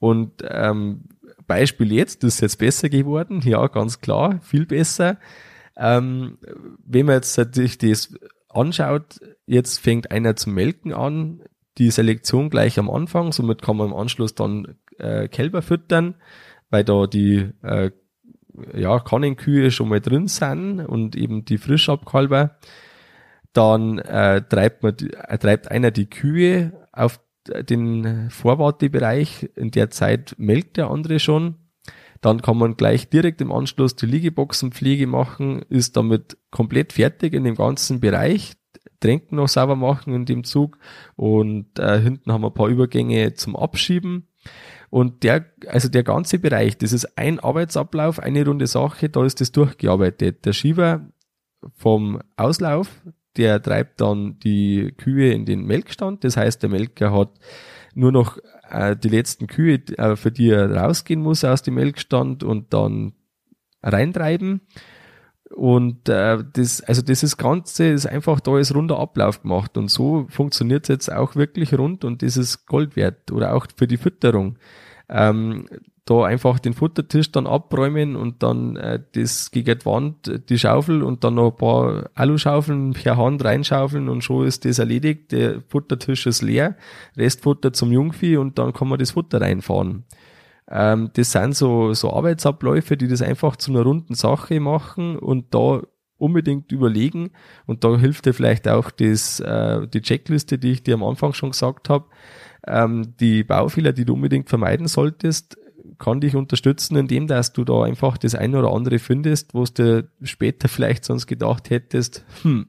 Und 0.01 0.43
ähm, 0.49 1.05
Beispiel 1.47 1.93
jetzt, 1.93 2.23
das 2.23 2.35
ist 2.35 2.41
jetzt 2.41 2.59
besser 2.59 2.89
geworden, 2.89 3.41
ja, 3.43 3.67
ganz 3.69 4.01
klar, 4.01 4.41
viel 4.43 4.67
besser. 4.67 5.17
Ähm, 5.77 6.39
wenn 6.85 7.07
man 7.07 7.17
jetzt 7.17 7.35
sich 7.55 7.79
das 7.79 8.15
anschaut, 8.49 9.21
jetzt 9.47 9.79
fängt 9.79 10.11
einer 10.11 10.37
zum 10.37 10.55
Melken 10.55 10.93
an, 10.93 11.43
die 11.79 11.91
Selektion 11.91 12.51
gleich 12.51 12.79
am 12.79 12.91
Anfang, 12.91 13.33
somit 13.33 13.63
kann 13.63 13.77
man 13.77 13.89
im 13.89 13.95
Anschluss 13.95 14.35
dann 14.35 14.77
äh, 14.99 15.29
Kälber 15.29 15.63
füttern, 15.63 16.17
weil 16.71 16.85
da 16.85 17.07
die 17.07 17.51
äh, 17.63 17.91
ja, 18.75 18.99
Kannenkühe 18.99 19.71
schon 19.71 19.89
mal 19.89 20.01
drin 20.01 20.27
sind 20.27 20.81
und 20.81 21.17
eben 21.17 21.45
die 21.45 21.59
Frischabkalber. 21.59 22.59
Dann 23.53 23.99
äh, 23.99 24.43
treibt, 24.43 24.83
man, 24.83 24.97
äh, 24.97 25.39
treibt 25.39 25.71
einer 25.71 25.91
die 25.91 26.11
Kühe 26.11 26.89
auf 26.93 27.21
den 27.49 28.31
Vorwartebereich. 28.31 29.51
In 29.55 29.71
der 29.71 29.91
Zeit 29.91 30.35
melkt 30.39 30.77
der 30.77 30.91
andere 30.91 31.19
schon. 31.19 31.57
Dann 32.21 32.43
kann 32.43 32.59
man 32.59 32.77
gleich 32.77 33.09
direkt 33.09 33.41
im 33.41 33.53
Anschluss 33.53 33.97
die 33.97 34.07
Liegeboxenpflege 34.07 35.07
machen, 35.07 35.63
ist 35.69 35.97
damit 35.97 36.37
komplett 36.51 36.93
fertig 36.93 37.35
in 37.35 37.45
dem 37.45 37.55
ganzen 37.55 38.01
Bereich. 38.01 38.55
Tränken 39.01 39.37
noch 39.37 39.49
sauber 39.49 39.77
machen 39.77 40.13
in 40.13 40.25
dem 40.25 40.43
Zug 40.43 40.77
und 41.15 41.79
äh, 41.79 42.01
hinten 42.01 42.33
haben 42.33 42.43
wir 42.43 42.49
ein 42.49 42.55
paar 42.55 42.69
Übergänge 42.69 43.35
zum 43.35 43.55
Abschieben. 43.55 44.27
Und 44.91 45.23
der, 45.23 45.45
also 45.69 45.89
der 45.89 46.03
ganze 46.03 46.39
Bereich, 46.39 46.79
das 46.79 46.93
ist 46.93 47.17
ein 47.17 47.39
Arbeitsablauf, 47.39 48.19
eine 48.19 48.45
runde 48.45 48.67
Sache, 48.67 49.09
da 49.09 49.25
ist 49.25 49.41
das 49.41 49.53
durchgearbeitet. 49.53 50.45
Der 50.47 50.53
Schieber 50.53 51.09
vom 51.75 52.21
Auslauf, 52.37 52.91
der 53.37 53.63
treibt 53.63 54.01
dann 54.01 54.39
die 54.41 54.93
Kühe 54.97 55.33
in 55.33 55.45
den 55.45 55.65
Melkstand. 55.65 56.25
Das 56.25 56.37
heißt, 56.37 56.63
der 56.63 56.71
Melker 56.71 57.13
hat 57.13 57.31
nur 57.95 58.13
noch 58.13 58.39
äh, 58.71 58.97
die 58.97 59.09
letzten 59.09 59.47
Kühe, 59.47 59.81
äh, 59.97 60.17
für 60.17 60.31
die 60.31 60.51
er 60.51 60.75
rausgehen 60.75 61.21
muss 61.21 61.45
aus 61.45 61.63
dem 61.63 61.75
Melkstand 61.75 62.43
und 62.43 62.73
dann 62.73 63.13
reintreiben. 63.83 64.61
Und 65.51 66.09
äh, 66.09 66.45
das, 66.53 66.83
also 66.83 67.01
dieses 67.03 67.37
Ganze 67.37 67.89
ist 67.89 68.07
einfach, 68.07 68.41
da 68.41 68.59
ist 68.59 68.75
runder 68.75 68.99
Ablauf 68.99 69.43
gemacht 69.43 69.79
und 69.79 69.91
so 69.91 70.27
funktioniert 70.29 70.85
es 70.85 70.89
jetzt 70.89 71.13
auch 71.13 71.37
wirklich 71.37 71.77
rund 71.77 72.05
und 72.05 72.23
das 72.23 72.37
ist 72.37 72.67
Gold 72.67 72.97
wert 72.97 73.33
oder 73.33 73.55
auch 73.55 73.67
für 73.75 73.87
die 73.87 73.97
Fütterung. 73.97 74.59
Ähm, 75.09 75.67
da 76.09 76.25
einfach 76.25 76.59
den 76.59 76.73
Futtertisch 76.73 77.31
dann 77.33 77.47
abräumen 77.47 78.17
und 78.17 78.43
dann 78.43 78.77
äh, 78.77 79.01
das 79.13 79.51
gegen 79.51 79.79
die 79.79 79.85
Wand, 79.85 80.49
die 80.49 80.59
Schaufel 80.59 81.03
und 81.03 81.23
dann 81.23 81.35
noch 81.35 81.51
ein 81.51 81.57
paar 81.57 82.11
Aluschaufeln 82.15 82.95
per 82.95 83.19
Hand 83.19 83.45
reinschaufeln 83.45 84.09
und 84.09 84.25
schon 84.25 84.47
ist 84.47 84.65
das 84.65 84.79
erledigt. 84.79 85.33
Der 85.33 85.61
Futtertisch 85.69 86.27
ist 86.27 86.41
leer, 86.41 86.77
Restfutter 87.17 87.75
zum 87.75 87.93
Jungvieh 87.93 88.39
und 88.39 88.59
dann 88.59 88.73
kann 88.73 88.89
man 88.89 88.99
das 88.99 89.11
Futter 89.11 89.43
reinfahren. 89.43 90.05
Ähm, 90.71 91.11
das 91.13 91.33
sind 91.33 91.55
so, 91.55 91.93
so 91.93 92.13
Arbeitsabläufe, 92.13 92.97
die 92.97 93.09
das 93.09 93.21
einfach 93.21 93.57
zu 93.57 93.71
einer 93.71 93.83
runden 93.83 94.15
Sache 94.15 94.61
machen 94.61 95.19
und 95.19 95.55
da 95.55 95.83
unbedingt 96.17 96.73
überlegen 96.73 97.31
und 97.67 97.85
da 97.85 97.97
hilft 97.97 98.25
dir 98.25 98.33
vielleicht 98.33 98.67
auch 98.67 98.91
das, 98.91 99.41
äh, 99.41 99.87
die 99.87 100.01
Checkliste, 100.01 100.59
die 100.59 100.73
ich 100.73 100.83
dir 100.83 100.95
am 100.95 101.05
Anfang 101.05 101.35
schon 101.35 101.51
gesagt 101.51 101.91
habe, 101.91 102.07
ähm, 102.67 103.15
die 103.21 103.45
Baufehler, 103.45 103.93
die 103.93 104.05
du 104.05 104.15
unbedingt 104.15 104.49
vermeiden 104.49 104.89
solltest, 104.89 105.59
kann 105.99 106.21
dich 106.21 106.37
unterstützen, 106.37 106.97
indem 106.97 107.27
dass 107.27 107.53
du 107.53 107.65
da 107.65 107.83
einfach 107.83 108.19
das 108.19 108.35
eine 108.35 108.59
oder 108.59 108.73
andere 108.73 108.99
findest, 108.99 109.55
wo 109.55 109.65
du 109.65 110.09
später 110.23 110.69
vielleicht 110.69 111.05
sonst 111.05 111.27
gedacht 111.27 111.71
hättest, 111.71 112.25
hm, 112.43 112.69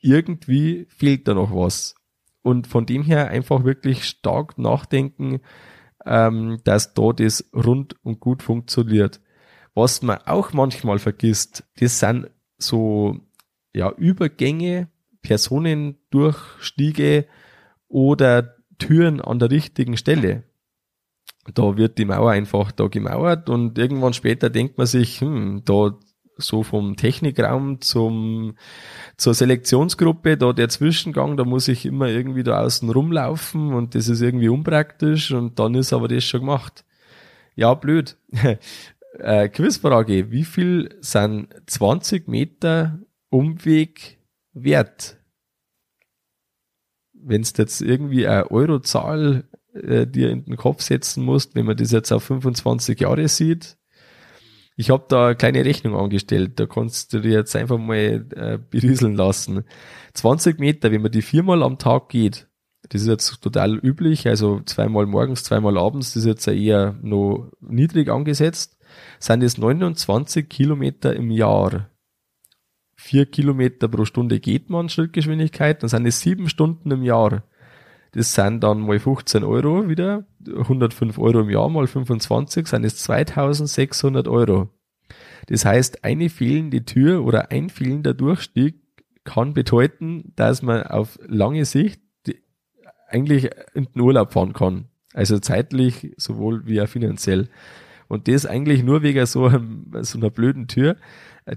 irgendwie 0.00 0.86
fehlt 0.88 1.28
da 1.28 1.34
noch 1.34 1.54
was. 1.54 1.94
Und 2.42 2.66
von 2.66 2.86
dem 2.86 3.02
her 3.02 3.28
einfach 3.28 3.64
wirklich 3.64 4.04
stark 4.04 4.58
nachdenken, 4.58 5.40
ähm, 6.04 6.58
dass 6.64 6.94
da 6.94 7.12
das 7.12 7.48
rund 7.54 7.94
und 8.02 8.18
gut 8.18 8.42
funktioniert. 8.42 9.20
Was 9.74 10.02
man 10.02 10.18
auch 10.26 10.52
manchmal 10.52 10.98
vergisst, 10.98 11.64
das 11.78 12.00
sind 12.00 12.28
so 12.58 13.20
ja 13.72 13.92
Übergänge, 13.92 14.88
Personendurchstiege 15.22 17.26
oder 17.88 18.56
Türen 18.78 19.20
an 19.20 19.38
der 19.38 19.50
richtigen 19.50 19.96
Stelle 19.96 20.44
da 21.54 21.76
wird 21.76 21.98
die 21.98 22.04
Mauer 22.04 22.30
einfach 22.30 22.72
da 22.72 22.86
gemauert 22.86 23.48
und 23.48 23.78
irgendwann 23.78 24.12
später 24.12 24.50
denkt 24.50 24.78
man 24.78 24.86
sich, 24.86 25.20
hm, 25.20 25.62
da 25.64 25.98
so 26.36 26.62
vom 26.62 26.96
Technikraum 26.96 27.80
zum 27.80 28.54
zur 29.16 29.34
Selektionsgruppe, 29.34 30.36
da 30.36 30.52
der 30.52 30.68
Zwischengang, 30.68 31.36
da 31.36 31.44
muss 31.44 31.68
ich 31.68 31.84
immer 31.84 32.08
irgendwie 32.08 32.42
da 32.42 32.60
außen 32.62 32.88
rumlaufen 32.90 33.72
und 33.72 33.94
das 33.94 34.08
ist 34.08 34.20
irgendwie 34.20 34.48
unpraktisch 34.48 35.32
und 35.32 35.58
dann 35.58 35.74
ist 35.74 35.92
aber 35.92 36.08
das 36.08 36.24
schon 36.24 36.40
gemacht. 36.40 36.84
Ja, 37.54 37.74
blöd. 37.74 38.16
äh, 39.18 39.48
Quizfrage, 39.48 40.30
wie 40.30 40.44
viel 40.44 40.96
sind 41.00 41.48
20 41.66 42.28
Meter 42.28 42.98
Umweg 43.28 44.18
wert? 44.52 45.18
Wenn 47.12 47.42
es 47.42 47.54
jetzt 47.56 47.82
irgendwie 47.82 48.26
eine 48.26 48.50
Eurozahl 48.50 49.44
äh, 49.74 50.06
dir 50.06 50.30
in 50.30 50.44
den 50.44 50.56
Kopf 50.56 50.82
setzen 50.82 51.24
musst, 51.24 51.54
wenn 51.54 51.66
man 51.66 51.76
das 51.76 51.92
jetzt 51.92 52.12
auf 52.12 52.24
25 52.24 53.00
Jahre 53.00 53.28
sieht. 53.28 53.76
Ich 54.76 54.90
habe 54.90 55.04
da 55.08 55.26
eine 55.26 55.36
kleine 55.36 55.64
Rechnung 55.64 55.96
angestellt, 55.96 56.58
da 56.58 56.66
kannst 56.66 57.12
du 57.12 57.20
dir 57.20 57.32
jetzt 57.32 57.54
einfach 57.54 57.78
mal 57.78 58.26
äh, 58.34 58.58
berieseln 58.58 59.14
lassen. 59.14 59.64
20 60.14 60.58
Meter, 60.58 60.90
wenn 60.90 61.02
man 61.02 61.12
die 61.12 61.22
viermal 61.22 61.62
am 61.62 61.78
Tag 61.78 62.08
geht, 62.08 62.48
das 62.88 63.02
ist 63.02 63.08
jetzt 63.08 63.40
total 63.42 63.78
üblich, 63.78 64.26
also 64.26 64.60
zweimal 64.64 65.06
morgens, 65.06 65.44
zweimal 65.44 65.78
abends, 65.78 66.14
das 66.14 66.24
ist 66.24 66.26
jetzt 66.26 66.48
eher 66.48 66.98
noch 67.02 67.50
niedrig 67.60 68.08
angesetzt, 68.08 68.76
sind 69.18 69.42
es 69.42 69.56
29 69.56 70.48
Kilometer 70.48 71.14
im 71.14 71.30
Jahr. 71.30 71.88
Vier 72.94 73.26
Kilometer 73.26 73.88
pro 73.88 74.04
Stunde 74.04 74.40
geht 74.40 74.70
man 74.70 74.88
Schrittgeschwindigkeit, 74.88 75.82
dann 75.82 75.88
sind 75.88 76.06
es 76.06 76.20
sieben 76.20 76.48
Stunden 76.48 76.90
im 76.90 77.02
Jahr. 77.02 77.44
Das 78.12 78.34
sind 78.34 78.62
dann 78.62 78.80
mal 78.80 78.98
15 78.98 79.42
Euro 79.42 79.88
wieder. 79.88 80.26
105 80.46 81.18
Euro 81.18 81.40
im 81.40 81.50
Jahr 81.50 81.68
mal 81.68 81.86
25 81.86 82.66
sind 82.66 82.84
es 82.84 82.98
2600 82.98 84.28
Euro. 84.28 84.68
Das 85.46 85.64
heißt, 85.64 86.04
eine 86.04 86.28
fehlende 86.28 86.84
Tür 86.84 87.24
oder 87.24 87.50
ein 87.50 87.70
fehlender 87.70 88.14
Durchstieg 88.14 88.80
kann 89.24 89.54
bedeuten, 89.54 90.32
dass 90.36 90.62
man 90.62 90.82
auf 90.84 91.18
lange 91.26 91.64
Sicht 91.64 92.00
eigentlich 93.08 93.50
in 93.74 93.88
den 93.94 94.00
Urlaub 94.00 94.32
fahren 94.32 94.52
kann. 94.52 94.86
Also 95.14 95.38
zeitlich 95.38 96.12
sowohl 96.16 96.66
wie 96.66 96.80
auch 96.80 96.88
finanziell. 96.88 97.48
Und 98.08 98.28
das 98.28 98.46
eigentlich 98.46 98.82
nur 98.82 99.02
wegen 99.02 99.24
so, 99.26 99.46
einem, 99.46 99.90
so 100.00 100.18
einer 100.18 100.30
blöden 100.30 100.68
Tür, 100.68 100.96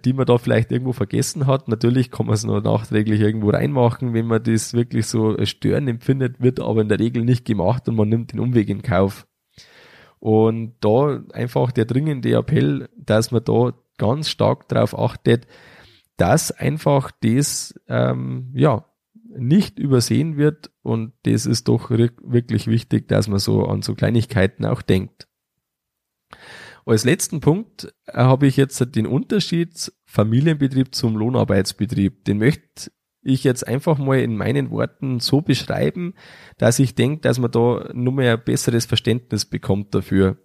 die 0.04 0.14
man 0.14 0.26
da 0.26 0.38
vielleicht 0.38 0.72
irgendwo 0.72 0.94
vergessen 0.94 1.48
hat. 1.48 1.68
Natürlich 1.68 2.12
kann 2.12 2.26
man 2.26 2.36
es 2.36 2.44
noch 2.44 2.62
nachträglich 2.62 3.22
irgendwo 3.22 3.50
reinmachen, 3.50 4.14
wenn 4.14 4.26
man 4.26 4.44
das 4.44 4.74
wirklich 4.74 5.06
so 5.06 5.36
stören 5.46 5.88
empfindet, 5.88 6.42
wird 6.42 6.60
aber 6.60 6.82
in 6.82 6.90
der 6.90 7.00
Regel 7.00 7.24
nicht 7.24 7.46
gemacht 7.46 7.88
und 7.88 7.96
man 7.96 8.10
nimmt 8.10 8.34
den 8.34 8.40
Umweg 8.40 8.70
in 8.70 8.82
Kauf. 8.82 9.28
Und 10.20 10.74
da 10.82 11.24
einfach 11.34 11.72
der 11.72 11.86
dringende 11.86 12.34
Appell, 12.34 12.90
dass 12.98 13.32
man 13.32 13.44
da 13.44 13.74
ganz 13.98 14.30
stark 14.30 14.68
darauf 14.68 14.98
achtet, 14.98 15.46
dass 16.18 16.52
einfach 16.52 17.12
das 17.22 17.80
ähm, 17.88 18.52
ja 18.56 18.86
nicht 19.38 19.80
übersehen 19.80 20.38
wird 20.38 20.72
und 20.82 21.14
das 21.24 21.46
ist 21.46 21.68
doch 21.68 21.90
wirklich 21.90 22.68
wichtig, 22.68 23.08
dass 23.08 23.28
man 23.28 23.40
so 23.40 23.66
an 23.66 23.82
so 23.82 23.94
Kleinigkeiten 23.94 24.66
auch 24.66 24.82
denkt. 24.82 25.28
Als 26.86 27.04
letzten 27.04 27.40
Punkt 27.40 27.94
äh, 28.06 28.18
habe 28.18 28.48
ich 28.48 28.58
jetzt 28.58 28.96
den 28.96 29.08
Unterschied 29.08 29.92
Familienbetrieb 30.06 30.94
zum 30.94 31.18
Lohnarbeitsbetrieb. 31.18 32.26
Den 32.26 32.38
möchte 32.38 32.92
ich 33.22 33.44
jetzt 33.44 33.68
einfach 33.68 33.98
mal 33.98 34.20
in 34.20 34.38
meinen 34.38 34.70
Worten 34.70 35.20
so 35.20 35.42
beschreiben, 35.42 36.14
dass 36.60 36.78
ich 36.78 36.94
denke, 36.94 37.22
dass 37.22 37.40
man 37.40 37.50
da 37.50 37.90
nur 37.94 38.14
mehr 38.14 38.34
ein 38.34 38.44
besseres 38.44 38.86
Verständnis 38.86 39.46
bekommt 39.46 39.96
dafür. 39.96 40.38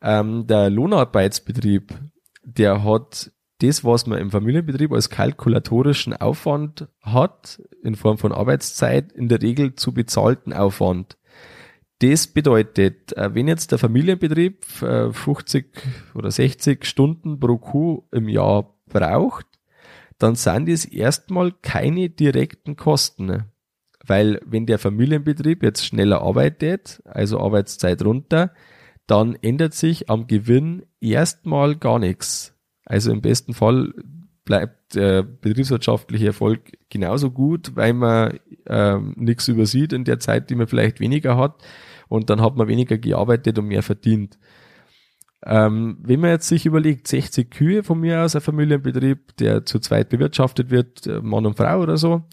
Ähm, 0.00 0.46
der 0.46 0.70
Lohnarbeitsbetrieb, 0.70 1.98
der 2.44 2.84
hat 2.84 3.32
das, 3.58 3.84
was 3.84 4.06
man 4.06 4.18
im 4.18 4.30
Familienbetrieb 4.30 4.92
als 4.92 5.10
kalkulatorischen 5.10 6.14
Aufwand 6.14 6.88
hat, 7.02 7.60
in 7.82 7.96
Form 7.96 8.18
von 8.18 8.32
Arbeitszeit, 8.32 9.12
in 9.12 9.28
der 9.28 9.42
Regel 9.42 9.74
zu 9.74 9.92
bezahlten 9.92 10.52
Aufwand. 10.52 11.18
Das 12.00 12.26
bedeutet, 12.26 13.16
äh, 13.16 13.34
wenn 13.34 13.46
jetzt 13.46 13.72
der 13.72 13.78
Familienbetrieb 13.78 14.64
50 14.64 15.66
äh, 15.66 16.18
oder 16.18 16.30
60 16.30 16.84
Stunden 16.86 17.38
pro 17.38 17.58
Kuh 17.58 18.02
im 18.10 18.28
Jahr 18.28 18.74
braucht, 18.86 19.46
dann 20.18 20.34
sind 20.34 20.68
es 20.68 20.86
erstmal 20.86 21.52
keine 21.62 22.08
direkten 22.08 22.76
Kosten. 22.76 23.44
Weil 24.06 24.40
wenn 24.46 24.64
der 24.64 24.78
Familienbetrieb 24.78 25.62
jetzt 25.62 25.84
schneller 25.84 26.22
arbeitet, 26.22 27.02
also 27.04 27.38
Arbeitszeit 27.38 28.02
runter, 28.02 28.52
dann 29.06 29.36
ändert 29.42 29.74
sich 29.74 30.08
am 30.08 30.26
Gewinn 30.26 30.86
erstmal 31.00 31.76
gar 31.76 31.98
nichts. 31.98 32.54
Also 32.86 33.12
im 33.12 33.20
besten 33.20 33.52
Fall 33.52 33.92
bleibt 34.46 34.94
der 34.94 35.22
betriebswirtschaftliche 35.22 36.28
Erfolg 36.28 36.78
genauso 36.88 37.30
gut, 37.30 37.76
weil 37.76 37.92
man 37.92 38.40
ähm, 38.66 39.14
nichts 39.16 39.48
übersieht 39.48 39.92
in 39.92 40.04
der 40.04 40.18
Zeit, 40.18 40.48
die 40.48 40.54
man 40.54 40.66
vielleicht 40.66 40.98
weniger 40.98 41.36
hat 41.36 41.62
und 42.10 42.28
dann 42.28 42.42
hat 42.42 42.56
man 42.56 42.68
weniger 42.68 42.98
gearbeitet 42.98 43.58
und 43.58 43.66
mehr 43.66 43.84
verdient. 43.84 44.38
Ähm, 45.46 45.96
wenn 46.02 46.20
man 46.20 46.30
jetzt 46.30 46.48
sich 46.48 46.66
überlegt, 46.66 47.08
60 47.08 47.50
Kühe 47.50 47.82
von 47.82 48.00
mir 48.00 48.20
aus, 48.20 48.34
ein 48.34 48.42
Familienbetrieb, 48.42 49.36
der 49.36 49.64
zu 49.64 49.78
zweit 49.78 50.10
bewirtschaftet 50.10 50.70
wird, 50.70 51.06
äh, 51.06 51.20
Mann 51.22 51.46
und 51.46 51.56
Frau 51.56 51.80
oder 51.80 51.96
so, 51.96 52.24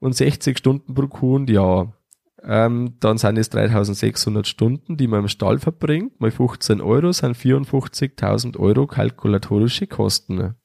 und 0.00 0.14
60 0.14 0.58
Stunden 0.58 0.94
pro 0.94 1.06
Kuh 1.06 1.36
und 1.36 1.48
Jahr, 1.48 1.96
ähm, 2.42 2.96
dann 2.98 3.18
sind 3.18 3.38
es 3.38 3.50
3600 3.50 4.46
Stunden, 4.46 4.96
die 4.96 5.06
man 5.06 5.20
im 5.20 5.28
Stall 5.28 5.58
verbringt, 5.58 6.20
mal 6.20 6.30
15 6.32 6.80
Euro 6.80 7.12
sind 7.12 7.36
54.000 7.36 8.58
Euro 8.58 8.86
kalkulatorische 8.86 9.86
Kosten. 9.86 10.56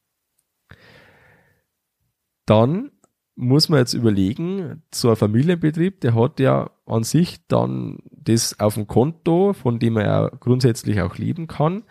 Dann 2.48 2.92
muss 3.36 3.70
man 3.70 3.80
jetzt 3.80 3.94
überlegen, 3.94 4.84
so 4.94 5.10
ein 5.12 5.16
Familienbetrieb, 5.16 6.02
der 6.02 6.16
hat 6.16 6.40
ja 6.40 6.72
an 6.86 7.04
sich 7.04 7.46
dann 7.48 8.00
das 8.26 8.60
auf 8.60 8.76
dem 8.76 8.88
Konto, 8.88 9.54
von 9.54 9.80
dem 9.80 9.98
er 9.98 10.32
grundsätzlich 10.40 11.02
auch 11.02 11.18
leben 11.18 11.48
kann. 11.48 11.84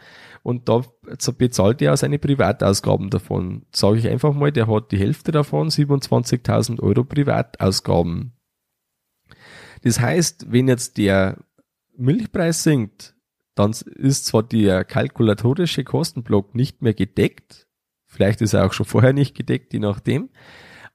Und 0.42 0.68
da 0.68 0.82
bezahlt 1.38 1.80
er 1.80 1.96
seine 1.96 2.18
Privatausgaben 2.18 3.08
davon. 3.08 3.64
Sage 3.72 3.98
ich 3.98 4.08
einfach 4.08 4.34
mal, 4.34 4.52
der 4.52 4.66
hat 4.66 4.92
die 4.92 4.98
Hälfte 4.98 5.32
davon, 5.32 5.70
27.000 5.70 6.80
Euro 6.80 7.04
Privatausgaben. 7.04 8.32
Das 9.82 10.00
heißt, 10.00 10.52
wenn 10.52 10.68
jetzt 10.68 10.98
der 10.98 11.38
Milchpreis 11.96 12.62
sinkt, 12.62 13.14
dann 13.54 13.70
ist 13.70 14.26
zwar 14.26 14.42
der 14.42 14.84
kalkulatorische 14.84 15.84
Kostenblock 15.84 16.54
nicht 16.54 16.82
mehr 16.82 16.94
gedeckt, 16.94 17.66
vielleicht 18.06 18.40
ist 18.40 18.54
er 18.54 18.66
auch 18.66 18.72
schon 18.72 18.86
vorher 18.86 19.12
nicht 19.12 19.36
gedeckt, 19.36 19.72
je 19.72 19.78
nachdem, 19.78 20.30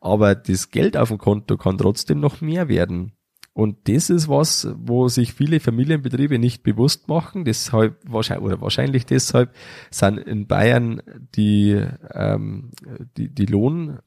aber 0.01 0.35
das 0.35 0.71
Geld 0.71 0.97
auf 0.97 1.09
dem 1.09 1.17
Konto 1.17 1.57
kann 1.57 1.77
trotzdem 1.77 2.19
noch 2.19 2.41
mehr 2.41 2.67
werden. 2.67 3.13
Und 3.53 3.89
das 3.89 4.09
ist 4.09 4.29
was, 4.29 4.69
wo 4.77 5.07
sich 5.09 5.33
viele 5.33 5.59
Familienbetriebe 5.59 6.39
nicht 6.39 6.63
bewusst 6.63 7.07
machen. 7.07 7.45
Deshalb 7.45 7.97
wahrscheinlich 8.05 8.45
oder 8.45 8.61
wahrscheinlich 8.61 9.05
deshalb 9.05 9.53
sind 9.89 10.17
in 10.17 10.47
Bayern 10.47 11.01
die 11.35 11.83
ähm, 12.13 12.71
die, 13.17 13.33
die 13.33 13.45
Lohn 13.45 13.99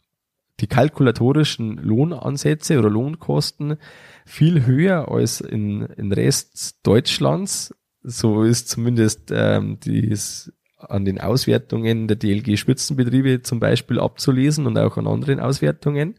die 0.60 0.68
kalkulatorischen 0.68 1.76
Lohnansätze 1.78 2.78
oder 2.78 2.88
Lohnkosten 2.88 3.78
viel 4.24 4.64
höher 4.64 5.10
als 5.10 5.40
in, 5.40 5.82
in 5.82 6.12
Rest 6.12 6.86
Deutschlands. 6.86 7.74
So 8.02 8.44
ist 8.44 8.68
zumindest 8.68 9.32
ähm, 9.34 9.78
dies 9.80 10.52
an 10.78 11.04
den 11.04 11.20
Auswertungen 11.20 12.08
der 12.08 12.16
DLG-Spitzenbetriebe 12.16 13.42
zum 13.42 13.60
Beispiel 13.60 14.00
abzulesen 14.00 14.66
und 14.66 14.78
auch 14.78 14.96
an 14.96 15.06
anderen 15.06 15.40
Auswertungen. 15.40 16.14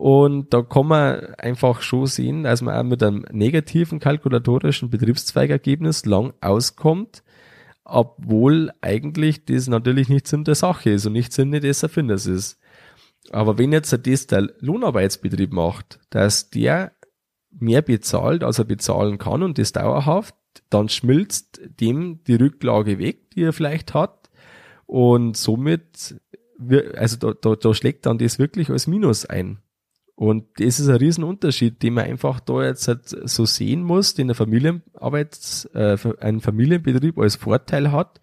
Und 0.00 0.54
da 0.54 0.62
kann 0.62 0.86
man 0.86 1.34
einfach 1.34 1.82
schon 1.82 2.06
sehen, 2.06 2.44
dass 2.44 2.62
man 2.62 2.74
auch 2.74 2.88
mit 2.88 3.02
einem 3.02 3.26
negativen 3.32 4.00
kalkulatorischen 4.00 4.88
Betriebszweigergebnis 4.88 6.06
lang 6.06 6.32
auskommt, 6.40 7.22
obwohl 7.84 8.70
eigentlich 8.80 9.44
das 9.44 9.68
natürlich 9.68 10.08
nicht 10.08 10.26
Sinn 10.26 10.44
der 10.44 10.54
Sache 10.54 10.88
ist 10.88 11.04
und 11.04 11.12
nicht 11.12 11.34
Sinne 11.34 11.60
des 11.60 11.82
Erfinders 11.82 12.24
ist. 12.24 12.58
Aber 13.30 13.58
wenn 13.58 13.72
jetzt 13.72 13.94
das 14.06 14.26
der 14.26 14.48
Lohnarbeitsbetrieb 14.60 15.52
macht, 15.52 16.00
dass 16.08 16.48
der 16.48 16.92
mehr 17.50 17.82
bezahlt, 17.82 18.42
als 18.42 18.58
er 18.58 18.64
bezahlen 18.64 19.18
kann 19.18 19.42
und 19.42 19.58
das 19.58 19.72
dauerhaft, 19.72 20.34
dann 20.70 20.88
schmilzt 20.88 21.60
dem 21.78 22.24
die 22.24 22.36
Rücklage 22.36 22.98
weg, 22.98 23.32
die 23.32 23.42
er 23.42 23.52
vielleicht 23.52 23.92
hat. 23.92 24.30
Und 24.86 25.36
somit, 25.36 26.18
also 26.96 27.18
da, 27.18 27.34
da, 27.38 27.54
da 27.54 27.74
schlägt 27.74 28.06
dann 28.06 28.16
das 28.16 28.38
wirklich 28.38 28.70
als 28.70 28.86
Minus 28.86 29.26
ein. 29.26 29.58
Und 30.20 30.44
das 30.60 30.78
ist 30.78 30.88
ein 30.90 30.96
Riesenunterschied, 30.96 31.82
den 31.82 31.94
man 31.94 32.04
einfach 32.04 32.40
da 32.40 32.62
jetzt 32.62 32.86
halt 32.88 33.06
so 33.06 33.46
sehen 33.46 33.82
muss, 33.82 34.12
den 34.12 34.26
der 34.26 34.36
Familienarbeits, 34.36 35.64
äh, 35.72 35.96
ein 36.20 36.40
Familienbetrieb 36.40 37.18
als 37.18 37.36
Vorteil 37.36 37.90
hat, 37.90 38.20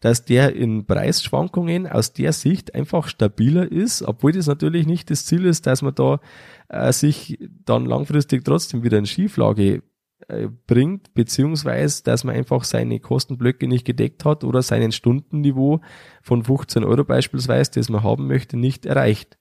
dass 0.00 0.24
der 0.24 0.54
in 0.54 0.86
Preisschwankungen 0.86 1.88
aus 1.88 2.12
der 2.12 2.32
Sicht 2.32 2.76
einfach 2.76 3.08
stabiler 3.08 3.68
ist, 3.68 4.02
obwohl 4.02 4.30
das 4.30 4.46
natürlich 4.46 4.86
nicht 4.86 5.10
das 5.10 5.26
Ziel 5.26 5.44
ist, 5.44 5.66
dass 5.66 5.82
man 5.82 5.92
da 5.96 6.20
äh, 6.68 6.92
sich 6.92 7.36
dann 7.64 7.84
langfristig 7.84 8.44
trotzdem 8.44 8.84
wieder 8.84 8.98
in 8.98 9.06
Schieflage 9.06 9.82
äh, 10.28 10.46
bringt, 10.68 11.14
beziehungsweise 11.14 12.04
dass 12.04 12.22
man 12.22 12.36
einfach 12.36 12.62
seine 12.62 13.00
Kostenblöcke 13.00 13.66
nicht 13.66 13.84
gedeckt 13.84 14.24
hat 14.24 14.44
oder 14.44 14.62
seinen 14.62 14.92
Stundenniveau 14.92 15.80
von 16.22 16.44
15 16.44 16.84
Euro 16.84 17.02
beispielsweise, 17.02 17.72
das 17.74 17.88
man 17.88 18.04
haben 18.04 18.28
möchte, 18.28 18.56
nicht 18.56 18.86
erreicht. 18.86 19.36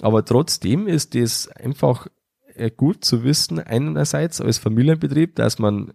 Aber 0.00 0.24
trotzdem 0.24 0.86
ist 0.86 1.14
es 1.14 1.48
einfach 1.48 2.06
äh, 2.54 2.70
gut 2.70 3.04
zu 3.04 3.24
wissen, 3.24 3.58
einerseits 3.58 4.40
als 4.40 4.58
Familienbetrieb, 4.58 5.36
dass 5.36 5.58
man 5.58 5.94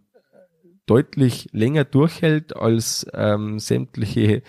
deutlich 0.86 1.50
länger 1.52 1.86
durchhält 1.86 2.56
als 2.56 3.06
ähm, 3.14 3.60
sämtliche 3.60 4.22
äh, 4.22 4.38
äh, 4.38 4.42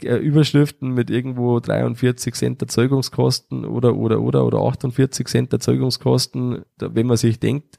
Überschriften 0.00 0.92
mit 0.92 1.10
irgendwo 1.10 1.58
43 1.58 2.34
Cent 2.34 2.62
Erzeugungskosten 2.62 3.64
oder 3.64 3.96
oder 3.96 4.20
oder 4.20 4.46
oder 4.46 4.58
48 4.60 5.26
Cent 5.26 5.52
Erzeugungskosten, 5.52 6.62
wenn 6.78 7.06
man 7.06 7.16
sich 7.16 7.40
denkt, 7.40 7.78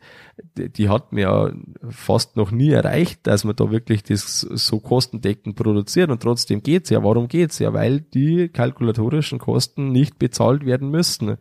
die 0.57 0.89
hat 0.89 1.13
man 1.13 1.21
ja 1.21 1.51
fast 1.89 2.35
noch 2.35 2.51
nie 2.51 2.71
erreicht, 2.71 3.25
dass 3.27 3.43
man 3.43 3.55
da 3.55 3.71
wirklich 3.71 4.03
das 4.03 4.41
so 4.41 4.79
kostendeckend 4.79 5.55
produziert 5.55 6.09
und 6.09 6.21
trotzdem 6.21 6.61
geht's 6.63 6.89
ja. 6.89 7.03
Warum 7.03 7.27
geht's 7.27 7.59
ja? 7.59 7.73
Weil 7.73 8.01
die 8.01 8.49
kalkulatorischen 8.49 9.39
Kosten 9.39 9.91
nicht 9.91 10.19
bezahlt 10.19 10.65
werden 10.65 10.91
müssen. 10.91 11.37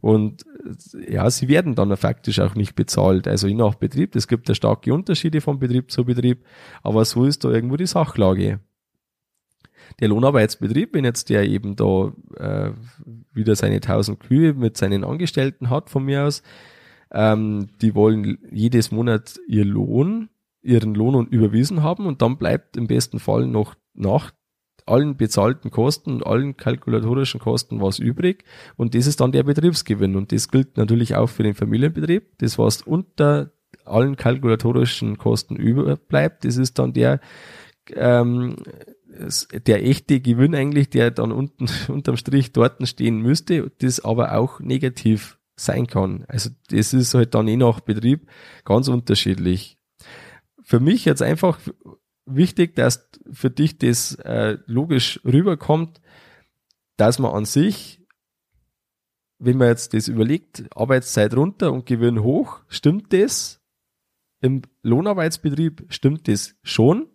Und 0.00 0.44
ja, 1.08 1.30
sie 1.30 1.48
werden 1.48 1.74
dann 1.74 1.94
faktisch 1.96 2.40
auch 2.40 2.54
nicht 2.54 2.74
bezahlt. 2.74 3.28
Also 3.28 3.46
je 3.46 3.54
nach 3.54 3.74
Betrieb, 3.74 4.16
es 4.16 4.28
gibt 4.28 4.48
ja 4.48 4.54
starke 4.54 4.92
Unterschiede 4.94 5.40
von 5.40 5.58
Betrieb 5.58 5.90
zu 5.90 6.04
Betrieb, 6.04 6.44
aber 6.82 7.04
so 7.04 7.24
ist 7.24 7.44
da 7.44 7.50
irgendwo 7.50 7.76
die 7.76 7.86
Sachlage 7.86 8.60
der 9.98 10.08
Lohnarbeitsbetrieb, 10.08 10.94
wenn 10.94 11.04
jetzt 11.04 11.28
der 11.30 11.48
eben 11.48 11.76
da 11.76 12.12
äh, 12.36 12.72
wieder 13.32 13.56
seine 13.56 13.76
1000 13.76 14.20
Kühe 14.20 14.54
mit 14.54 14.76
seinen 14.76 15.04
Angestellten 15.04 15.70
hat 15.70 15.90
von 15.90 16.04
mir 16.04 16.24
aus, 16.24 16.42
ähm, 17.12 17.68
die 17.80 17.94
wollen 17.94 18.38
jedes 18.50 18.92
Monat 18.92 19.38
ihr 19.48 19.64
Lohn, 19.64 20.28
ihren 20.62 20.94
Lohn 20.94 21.26
überwiesen 21.26 21.82
haben 21.82 22.06
und 22.06 22.22
dann 22.22 22.38
bleibt 22.38 22.76
im 22.76 22.86
besten 22.86 23.18
Fall 23.18 23.46
noch 23.46 23.74
nach 23.94 24.32
allen 24.86 25.16
bezahlten 25.16 25.70
Kosten 25.70 26.14
und 26.14 26.26
allen 26.26 26.56
kalkulatorischen 26.56 27.40
Kosten 27.40 27.80
was 27.80 27.98
übrig 27.98 28.44
und 28.76 28.94
das 28.94 29.06
ist 29.06 29.20
dann 29.20 29.32
der 29.32 29.42
Betriebsgewinn 29.42 30.16
und 30.16 30.32
das 30.32 30.48
gilt 30.48 30.76
natürlich 30.76 31.14
auch 31.14 31.28
für 31.28 31.42
den 31.42 31.54
Familienbetrieb. 31.54 32.38
Das 32.38 32.58
was 32.58 32.82
unter 32.82 33.52
allen 33.84 34.16
kalkulatorischen 34.16 35.18
Kosten 35.18 35.56
überbleibt, 35.56 36.44
das 36.44 36.56
ist 36.56 36.78
dann 36.78 36.92
der 36.92 37.20
ähm, 37.94 38.56
der 39.66 39.84
echte 39.84 40.20
Gewinn 40.20 40.54
eigentlich, 40.54 40.90
der 40.90 41.10
dann 41.10 41.32
unten 41.32 41.66
unterm 41.88 42.16
Strich 42.16 42.52
dort 42.52 42.86
stehen 42.88 43.18
müsste, 43.20 43.70
das 43.78 44.00
aber 44.00 44.36
auch 44.36 44.60
negativ 44.60 45.38
sein 45.56 45.86
kann. 45.86 46.24
Also 46.28 46.50
das 46.70 46.94
ist 46.94 47.14
halt 47.14 47.34
dann 47.34 47.48
je 47.48 47.56
nach 47.56 47.80
Betrieb 47.80 48.28
ganz 48.64 48.88
unterschiedlich. 48.88 49.78
Für 50.62 50.80
mich 50.80 51.04
jetzt 51.04 51.22
einfach 51.22 51.58
wichtig, 52.24 52.76
dass 52.76 53.10
für 53.30 53.50
dich 53.50 53.78
das 53.78 54.14
äh, 54.14 54.58
logisch 54.66 55.20
rüberkommt, 55.24 56.00
dass 56.96 57.18
man 57.18 57.32
an 57.32 57.44
sich, 57.44 58.06
wenn 59.38 59.58
man 59.58 59.68
jetzt 59.68 59.94
das 59.94 60.08
überlegt, 60.08 60.64
Arbeitszeit 60.74 61.34
runter 61.34 61.72
und 61.72 61.86
Gewinn 61.86 62.22
hoch, 62.22 62.60
stimmt 62.68 63.12
das? 63.12 63.60
Im 64.42 64.62
Lohnarbeitsbetrieb 64.82 65.86
stimmt 65.88 66.28
das 66.28 66.56
schon. 66.62 67.09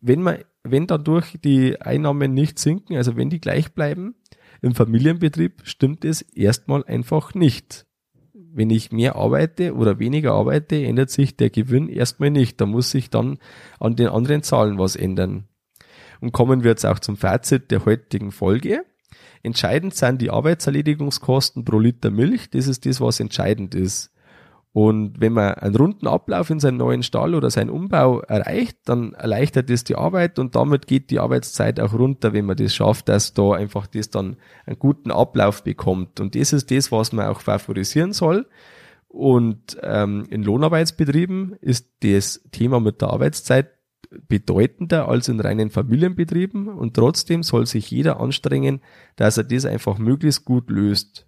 Wenn 0.00 0.22
man, 0.22 0.38
wenn 0.62 0.86
dadurch 0.86 1.38
die 1.42 1.80
Einnahmen 1.80 2.34
nicht 2.34 2.58
sinken, 2.58 2.96
also 2.96 3.16
wenn 3.16 3.30
die 3.30 3.40
gleich 3.40 3.72
bleiben, 3.72 4.14
im 4.62 4.74
Familienbetrieb 4.74 5.62
stimmt 5.64 6.04
es 6.04 6.22
erstmal 6.22 6.84
einfach 6.84 7.34
nicht. 7.34 7.86
Wenn 8.32 8.70
ich 8.70 8.90
mehr 8.90 9.16
arbeite 9.16 9.74
oder 9.74 9.98
weniger 9.98 10.32
arbeite, 10.32 10.82
ändert 10.82 11.10
sich 11.10 11.36
der 11.36 11.50
Gewinn 11.50 11.88
erstmal 11.88 12.30
nicht. 12.30 12.60
Da 12.60 12.66
muss 12.66 12.90
sich 12.90 13.10
dann 13.10 13.38
an 13.78 13.96
den 13.96 14.08
anderen 14.08 14.42
Zahlen 14.42 14.78
was 14.78 14.96
ändern. 14.96 15.46
Und 16.20 16.32
kommen 16.32 16.64
wir 16.64 16.70
jetzt 16.70 16.86
auch 16.86 16.98
zum 16.98 17.16
Fazit 17.16 17.70
der 17.70 17.84
heutigen 17.84 18.32
Folge. 18.32 18.84
Entscheidend 19.42 19.94
sind 19.94 20.22
die 20.22 20.30
Arbeitserledigungskosten 20.30 21.64
pro 21.64 21.78
Liter 21.78 22.10
Milch. 22.10 22.50
Das 22.50 22.66
ist 22.66 22.86
das, 22.86 23.00
was 23.00 23.20
entscheidend 23.20 23.74
ist. 23.74 24.10
Und 24.76 25.20
wenn 25.20 25.32
man 25.32 25.54
einen 25.54 25.74
runden 25.74 26.06
Ablauf 26.06 26.50
in 26.50 26.60
seinem 26.60 26.76
neuen 26.76 27.02
Stall 27.02 27.34
oder 27.34 27.48
seinen 27.48 27.70
Umbau 27.70 28.20
erreicht, 28.20 28.76
dann 28.84 29.14
erleichtert 29.14 29.70
das 29.70 29.84
die 29.84 29.94
Arbeit 29.96 30.38
und 30.38 30.54
damit 30.54 30.86
geht 30.86 31.10
die 31.10 31.18
Arbeitszeit 31.18 31.80
auch 31.80 31.94
runter, 31.94 32.34
wenn 32.34 32.44
man 32.44 32.58
das 32.58 32.74
schafft, 32.74 33.08
dass 33.08 33.32
da 33.32 33.52
einfach 33.52 33.86
das 33.86 34.10
dann 34.10 34.36
einen 34.66 34.78
guten 34.78 35.10
Ablauf 35.10 35.64
bekommt. 35.64 36.20
Und 36.20 36.34
das 36.34 36.52
ist 36.52 36.70
das, 36.70 36.92
was 36.92 37.12
man 37.12 37.24
auch 37.24 37.40
favorisieren 37.40 38.12
soll. 38.12 38.46
Und 39.08 39.78
ähm, 39.82 40.26
in 40.28 40.42
Lohnarbeitsbetrieben 40.42 41.56
ist 41.62 41.88
das 42.00 42.42
Thema 42.52 42.78
mit 42.78 43.00
der 43.00 43.08
Arbeitszeit 43.08 43.70
bedeutender 44.28 45.08
als 45.08 45.28
in 45.28 45.40
reinen 45.40 45.70
Familienbetrieben 45.70 46.68
und 46.68 46.92
trotzdem 46.92 47.42
soll 47.42 47.64
sich 47.64 47.90
jeder 47.90 48.20
anstrengen, 48.20 48.82
dass 49.16 49.38
er 49.38 49.44
das 49.44 49.64
einfach 49.64 49.96
möglichst 49.96 50.44
gut 50.44 50.68
löst. 50.68 51.26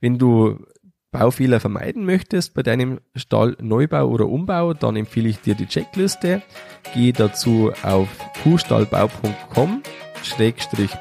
Wenn 0.00 0.18
du 0.18 0.64
Baufehler 1.12 1.60
vermeiden 1.60 2.04
möchtest 2.04 2.54
bei 2.54 2.62
deinem 2.62 3.00
Stall 3.14 3.56
Neubau 3.60 4.08
oder 4.08 4.26
Umbau, 4.26 4.74
dann 4.74 4.96
empfehle 4.96 5.28
ich 5.28 5.40
dir 5.40 5.54
die 5.54 5.66
Checkliste. 5.66 6.42
Geh 6.94 7.12
dazu 7.12 7.72
auf 7.82 8.08
kuhstallbau.com 8.42 9.82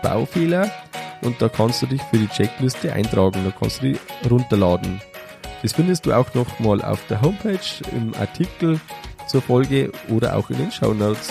Baufehler 0.02 0.72
und 1.22 1.42
da 1.42 1.50
kannst 1.50 1.82
du 1.82 1.88
dich 1.88 2.02
für 2.04 2.18
die 2.18 2.28
Checkliste 2.28 2.94
eintragen, 2.94 3.44
da 3.44 3.52
kannst 3.52 3.82
du 3.82 3.94
die 3.94 4.30
runterladen. 4.30 5.02
Das 5.62 5.74
findest 5.74 6.06
du 6.06 6.14
auch 6.14 6.34
nochmal 6.34 6.82
auf 6.82 7.00
der 7.08 7.22
Homepage 7.22 7.60
im 7.92 8.14
Artikel 8.16 8.80
zur 9.28 9.42
Folge 9.42 9.92
oder 10.10 10.36
auch 10.36 10.50
in 10.50 10.58
den 10.58 10.72
Show 10.72 10.94
Notes. 10.94 11.30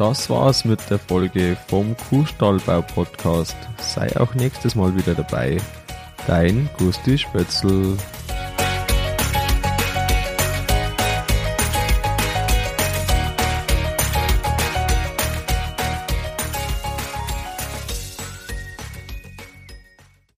Das 0.00 0.30
war's 0.30 0.64
mit 0.64 0.80
der 0.88 0.98
Folge 0.98 1.56
vom 1.68 1.94
Kuhstallbau 2.08 2.80
Podcast. 2.80 3.56
Sei 3.78 4.08
auch 4.18 4.34
nächstes 4.34 4.74
Mal 4.74 4.96
wieder 4.96 5.14
dabei. 5.14 5.58
Dein 6.30 6.70
Gusti 6.78 7.18
Spötzl. 7.18 7.96